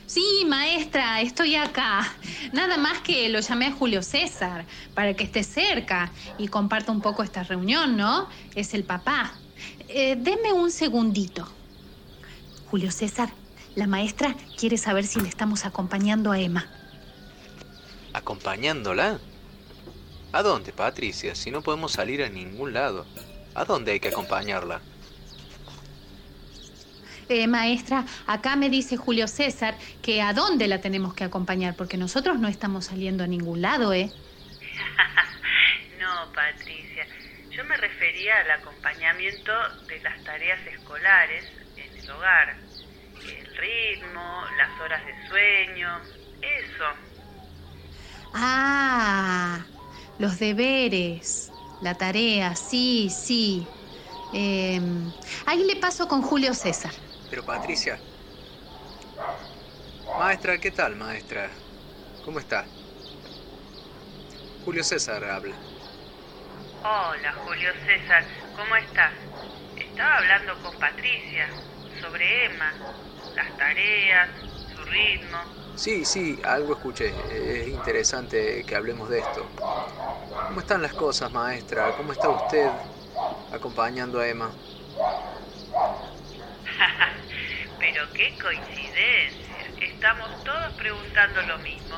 Sí, 0.06 0.44
maestra, 0.46 1.20
estoy 1.20 1.56
acá. 1.56 2.16
Nada 2.52 2.76
más 2.78 3.00
que 3.00 3.28
lo 3.28 3.40
llamé 3.40 3.66
a 3.66 3.72
Julio 3.72 4.02
César 4.02 4.64
para 4.94 5.14
que 5.14 5.24
esté 5.24 5.42
cerca 5.42 6.12
y 6.38 6.48
comparta 6.48 6.92
un 6.92 7.02
poco 7.02 7.22
esta 7.22 7.42
reunión, 7.42 7.96
¿no? 7.96 8.28
Es 8.54 8.72
el 8.72 8.84
papá. 8.84 9.42
Eh, 9.88 10.16
deme 10.16 10.52
un 10.52 10.70
segundito. 10.70 11.52
Julio 12.70 12.90
César, 12.90 13.30
la 13.76 13.86
maestra 13.86 14.34
quiere 14.58 14.76
saber 14.76 15.04
si 15.04 15.20
le 15.20 15.28
estamos 15.28 15.64
acompañando 15.64 16.32
a 16.32 16.40
Emma. 16.40 16.66
¿Acompañándola? 18.12 19.20
¿A 20.32 20.42
dónde, 20.42 20.72
Patricia? 20.72 21.34
Si 21.34 21.50
no 21.50 21.62
podemos 21.62 21.92
salir 21.92 22.22
a 22.22 22.28
ningún 22.28 22.72
lado. 22.72 23.06
¿A 23.54 23.64
dónde 23.64 23.92
hay 23.92 24.00
que 24.00 24.08
acompañarla? 24.08 24.80
Eh, 27.28 27.46
maestra, 27.46 28.04
acá 28.26 28.56
me 28.56 28.70
dice 28.70 28.96
Julio 28.96 29.28
César 29.28 29.76
que 30.02 30.22
a 30.22 30.32
dónde 30.32 30.68
la 30.68 30.80
tenemos 30.80 31.14
que 31.14 31.24
acompañar, 31.24 31.74
porque 31.74 31.96
nosotros 31.96 32.38
no 32.38 32.48
estamos 32.48 32.86
saliendo 32.86 33.24
a 33.24 33.26
ningún 33.26 33.62
lado, 33.62 33.92
¿eh? 33.92 34.10
no, 36.00 36.32
Patricia. 36.32 37.06
Yo 37.50 37.64
me 37.64 37.76
refería 37.76 38.38
al 38.40 38.50
acompañamiento 38.50 39.52
de 39.88 40.00
las 40.00 40.22
tareas 40.24 40.60
escolares 40.66 41.55
hogar. 42.16 42.56
El 43.28 43.56
ritmo, 43.56 44.44
las 44.56 44.80
horas 44.80 45.04
de 45.04 45.28
sueño, 45.28 46.00
eso. 46.40 46.84
Ah, 48.32 49.66
los 50.18 50.38
deberes, 50.38 51.50
la 51.80 51.94
tarea, 51.94 52.54
sí, 52.56 53.10
sí. 53.10 53.66
Em, 54.32 55.12
ahí 55.46 55.64
le 55.64 55.76
paso 55.76 56.06
con 56.08 56.22
Julio 56.22 56.54
César. 56.54 56.92
Pero 57.28 57.44
Patricia. 57.44 57.98
Maestra, 60.18 60.58
¿qué 60.58 60.70
tal, 60.70 60.96
maestra? 60.96 61.50
¿Cómo 62.24 62.38
está? 62.38 62.64
Julio 64.64 64.82
César 64.84 65.24
habla. 65.24 65.56
Hola, 66.82 67.32
Julio 67.44 67.70
César, 67.84 68.24
¿cómo 68.54 68.76
estás? 68.76 69.12
Estaba 69.76 70.16
hablando 70.18 70.60
con 70.62 70.78
Patricia 70.78 71.48
sobre 72.00 72.46
Emma, 72.46 72.72
las 73.34 73.56
tareas, 73.56 74.30
su 74.74 74.84
ritmo. 74.84 75.38
Sí, 75.76 76.04
sí, 76.04 76.40
algo 76.44 76.74
escuché. 76.74 77.12
Es 77.30 77.68
interesante 77.68 78.64
que 78.64 78.74
hablemos 78.74 79.08
de 79.08 79.18
esto. 79.18 79.46
¿Cómo 80.48 80.60
están 80.60 80.82
las 80.82 80.94
cosas, 80.94 81.32
maestra? 81.32 81.92
¿Cómo 81.96 82.12
está 82.12 82.28
usted 82.28 82.68
acompañando 83.52 84.20
a 84.20 84.26
Emma? 84.26 84.50
Pero 87.78 88.02
qué 88.14 88.32
coincidencia. 88.40 89.56
Estamos 89.80 90.44
todos 90.44 90.72
preguntando 90.74 91.42
lo 91.42 91.58
mismo. 91.58 91.96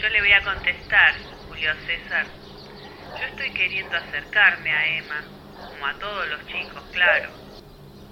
Yo 0.00 0.08
le 0.08 0.20
voy 0.20 0.32
a 0.32 0.42
contestar, 0.42 1.14
Julio 1.48 1.70
César. 1.86 2.26
Yo 3.18 3.26
estoy 3.26 3.50
queriendo 3.54 3.96
acercarme 3.96 4.70
a 4.70 4.98
Emma, 4.98 5.22
como 5.70 5.86
a 5.86 5.94
todos 5.98 6.28
los 6.28 6.46
chicos, 6.46 6.82
claro, 6.92 7.30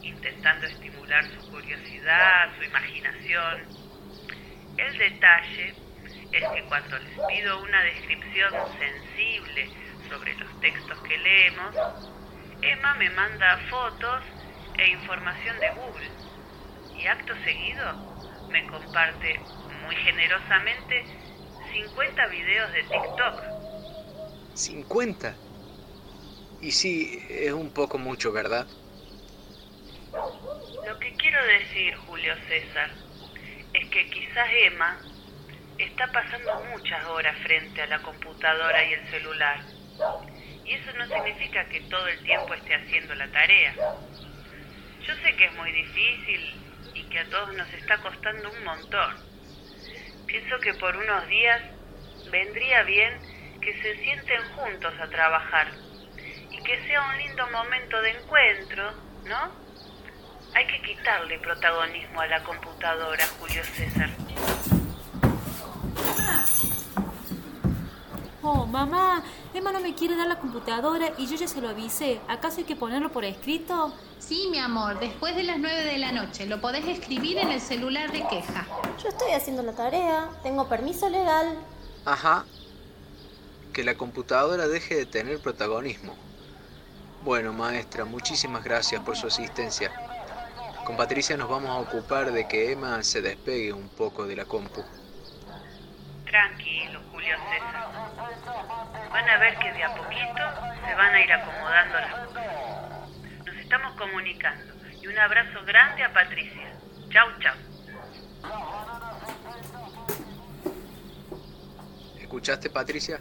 intentando 0.02 0.66
estimular 0.66 1.24
su 1.24 1.50
curiosidad, 1.50 2.50
su 2.58 2.64
imaginación. 2.64 3.62
El 4.76 4.98
detalle 4.98 5.74
es 6.32 6.48
que 6.48 6.62
cuando 6.68 6.98
les 6.98 7.18
pido 7.28 7.62
una 7.62 7.82
descripción 7.82 8.52
sensible 8.78 9.70
sobre 10.08 10.34
los 10.36 10.60
textos 10.60 10.98
que 11.02 11.18
leemos, 11.18 11.76
Emma 12.62 12.94
me 12.94 13.10
manda 13.10 13.58
fotos 13.70 14.22
e 14.78 14.90
información 14.90 15.58
de 15.60 15.70
Google. 15.70 16.10
Y 16.98 17.06
acto 17.06 17.34
seguido 17.44 18.48
me 18.50 18.66
comparte 18.66 19.40
muy 19.84 19.96
generosamente 19.96 21.04
50 21.72 22.26
videos 22.28 22.72
de 22.72 22.82
TikTok. 22.82 23.42
¿50? 24.54 25.34
Y 26.60 26.70
sí, 26.70 27.26
es 27.28 27.52
un 27.52 27.70
poco 27.70 27.98
mucho, 27.98 28.32
¿verdad? 28.32 28.66
Lo 30.84 30.98
que 30.98 31.14
quiero 31.14 31.44
decir, 31.44 31.94
Julio 32.06 32.34
César, 32.48 32.90
es 33.72 33.88
que 33.90 34.10
quizás 34.10 34.48
Emma 34.52 34.98
está 35.78 36.10
pasando 36.10 36.64
muchas 36.70 37.04
horas 37.06 37.38
frente 37.42 37.82
a 37.82 37.86
la 37.86 38.02
computadora 38.02 38.84
y 38.84 38.92
el 38.92 39.10
celular. 39.10 39.60
Y 40.64 40.74
eso 40.74 40.92
no 40.98 41.06
significa 41.06 41.68
que 41.68 41.80
todo 41.82 42.06
el 42.08 42.20
tiempo 42.24 42.54
esté 42.54 42.74
haciendo 42.74 43.14
la 43.14 43.30
tarea. 43.30 43.74
Yo 45.06 45.14
sé 45.22 45.36
que 45.36 45.44
es 45.44 45.52
muy 45.54 45.70
difícil 45.70 46.54
y 46.94 47.02
que 47.04 47.18
a 47.20 47.30
todos 47.30 47.54
nos 47.54 47.72
está 47.74 47.98
costando 47.98 48.50
un 48.50 48.64
montón. 48.64 49.14
Pienso 50.26 50.58
que 50.60 50.74
por 50.74 50.96
unos 50.96 51.28
días 51.28 51.62
vendría 52.30 52.82
bien 52.82 53.20
que 53.60 53.72
se 53.82 54.02
sienten 54.02 54.42
juntos 54.56 54.94
a 54.98 55.08
trabajar 55.10 55.68
y 56.50 56.60
que 56.64 56.86
sea 56.88 57.02
un 57.02 57.18
lindo 57.18 57.46
momento 57.50 58.02
de 58.02 58.10
encuentro, 58.10 58.92
¿no? 59.26 59.61
Hay 60.54 60.66
que 60.66 60.82
quitarle 60.82 61.38
protagonismo 61.38 62.20
a 62.20 62.26
la 62.26 62.42
computadora, 62.44 63.24
Julio 63.40 63.62
César. 63.64 64.10
Oh, 68.42 68.66
mamá, 68.66 69.22
Emma 69.54 69.70
no 69.70 69.80
me 69.80 69.94
quiere 69.94 70.16
dar 70.16 70.26
la 70.26 70.38
computadora 70.38 71.12
y 71.16 71.26
yo 71.26 71.36
ya 71.36 71.46
se 71.46 71.60
lo 71.60 71.68
avisé. 71.68 72.20
¿Acaso 72.28 72.58
hay 72.58 72.64
que 72.64 72.74
ponerlo 72.74 73.10
por 73.10 73.24
escrito? 73.24 73.94
Sí, 74.18 74.48
mi 74.50 74.58
amor, 74.58 74.98
después 74.98 75.36
de 75.36 75.44
las 75.44 75.58
9 75.58 75.84
de 75.84 75.98
la 75.98 76.10
noche. 76.12 76.46
Lo 76.46 76.60
podés 76.60 76.84
escribir 76.86 77.38
en 77.38 77.50
el 77.50 77.60
celular 77.60 78.10
de 78.10 78.26
queja. 78.26 78.66
Yo 79.02 79.08
estoy 79.08 79.30
haciendo 79.30 79.62
la 79.62 79.74
tarea, 79.74 80.28
tengo 80.42 80.68
permiso 80.68 81.08
legal. 81.08 81.56
Ajá. 82.04 82.44
Que 83.72 83.84
la 83.84 83.94
computadora 83.94 84.66
deje 84.66 84.96
de 84.96 85.06
tener 85.06 85.38
protagonismo. 85.38 86.14
Bueno, 87.22 87.52
maestra, 87.52 88.04
muchísimas 88.04 88.64
gracias 88.64 89.00
por 89.02 89.16
su 89.16 89.28
asistencia. 89.28 90.11
Con 90.84 90.96
Patricia 90.96 91.36
nos 91.36 91.48
vamos 91.48 91.70
a 91.70 91.76
ocupar 91.76 92.32
de 92.32 92.48
que 92.48 92.72
Emma 92.72 93.02
se 93.04 93.22
despegue 93.22 93.72
un 93.72 93.88
poco 93.88 94.26
de 94.26 94.34
la 94.34 94.44
compu. 94.44 94.82
Tranquilo, 96.24 97.00
Julio 97.12 97.36
César. 97.50 97.88
Van 99.10 99.28
a 99.28 99.38
ver 99.38 99.58
que 99.58 99.72
de 99.72 99.84
a 99.84 99.94
poquito 99.94 100.42
se 100.84 100.94
van 100.94 101.14
a 101.14 101.20
ir 101.20 101.32
acomodando 101.32 102.00
las 102.00 102.14
cosas. 102.26 102.46
Nos 103.46 103.56
estamos 103.56 103.92
comunicando. 103.96 104.74
Y 105.00 105.06
un 105.06 105.18
abrazo 105.18 105.64
grande 105.64 106.02
a 106.02 106.12
Patricia. 106.12 106.72
Chau, 107.10 107.28
chau. 107.40 107.54
¿Escuchaste, 112.18 112.70
Patricia? 112.70 113.20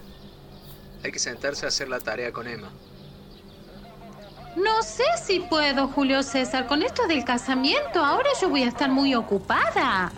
Hay 1.04 1.12
que 1.12 1.20
sentarse 1.20 1.66
a 1.66 1.70
hacer 1.70 1.90
la 1.90 2.00
tarea 2.00 2.32
con 2.32 2.48
Emma. 2.48 2.72
No 4.56 4.84
sé 4.84 5.04
si 5.24 5.40
puedo, 5.40 5.88
Julio 5.88 6.24
César. 6.24 6.68
Con 6.68 6.82
esto 6.84 7.08
del 7.08 7.24
casamiento, 7.24 8.04
ahora 8.04 8.30
yo 8.40 8.50
voy 8.50 8.64
a 8.64 8.68
estar 8.68 8.90
muy 8.90 9.16
ocupada. 9.16 10.12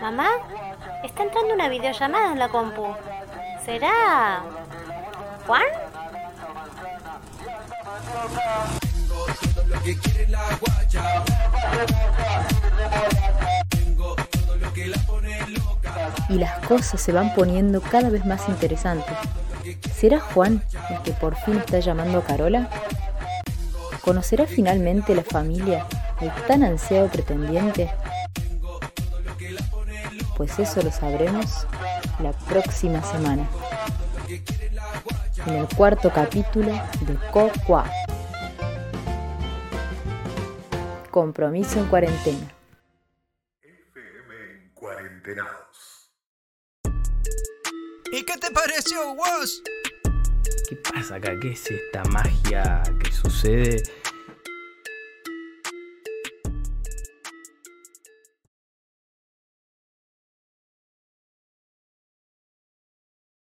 Mamá, 0.00 0.28
está 1.04 1.22
entrando 1.22 1.54
una 1.54 1.68
videollamada 1.68 2.32
en 2.32 2.38
la 2.38 2.48
compu. 2.48 2.94
¿Será 3.64 4.42
Juan? 5.46 5.62
Y 16.28 16.38
las 16.38 16.58
cosas 16.66 17.00
se 17.00 17.12
van 17.12 17.34
poniendo 17.34 17.80
cada 17.80 18.08
vez 18.10 18.24
más 18.24 18.48
interesantes. 18.48 19.16
¿Será 19.94 20.20
Juan 20.20 20.62
el 20.90 21.02
que 21.02 21.12
por 21.12 21.36
fin 21.36 21.58
está 21.58 21.80
llamando 21.80 22.18
a 22.18 22.24
Carola? 22.24 22.68
¿Conocerá 24.10 24.44
finalmente 24.44 25.14
la 25.14 25.22
familia 25.22 25.86
el 26.20 26.32
tan 26.48 26.64
ansiado 26.64 27.06
pretendiente? 27.06 27.88
Pues 30.36 30.58
eso 30.58 30.82
lo 30.82 30.90
sabremos 30.90 31.64
la 32.20 32.32
próxima 32.32 33.04
semana. 33.04 33.48
En 35.46 35.54
el 35.54 35.68
cuarto 35.76 36.10
capítulo 36.12 36.72
de 36.72 37.14
Cocoa. 37.30 37.88
Compromiso 41.12 41.78
en 41.78 41.86
cuarentena. 41.86 42.52
FM 43.62 44.34
en 44.34 44.70
cuarentenados. 44.74 46.10
¿Y 48.10 48.24
qué 48.24 48.36
te 48.38 48.50
pareció, 48.50 49.14
vos? 49.14 49.62
¿Qué 50.68 50.74
pasa 50.76 51.14
acá? 51.14 51.32
¿Qué 51.40 51.52
es 51.52 51.70
esta 51.70 52.02
magia 52.06 52.82
que 52.98 53.12
sucede? 53.12 53.99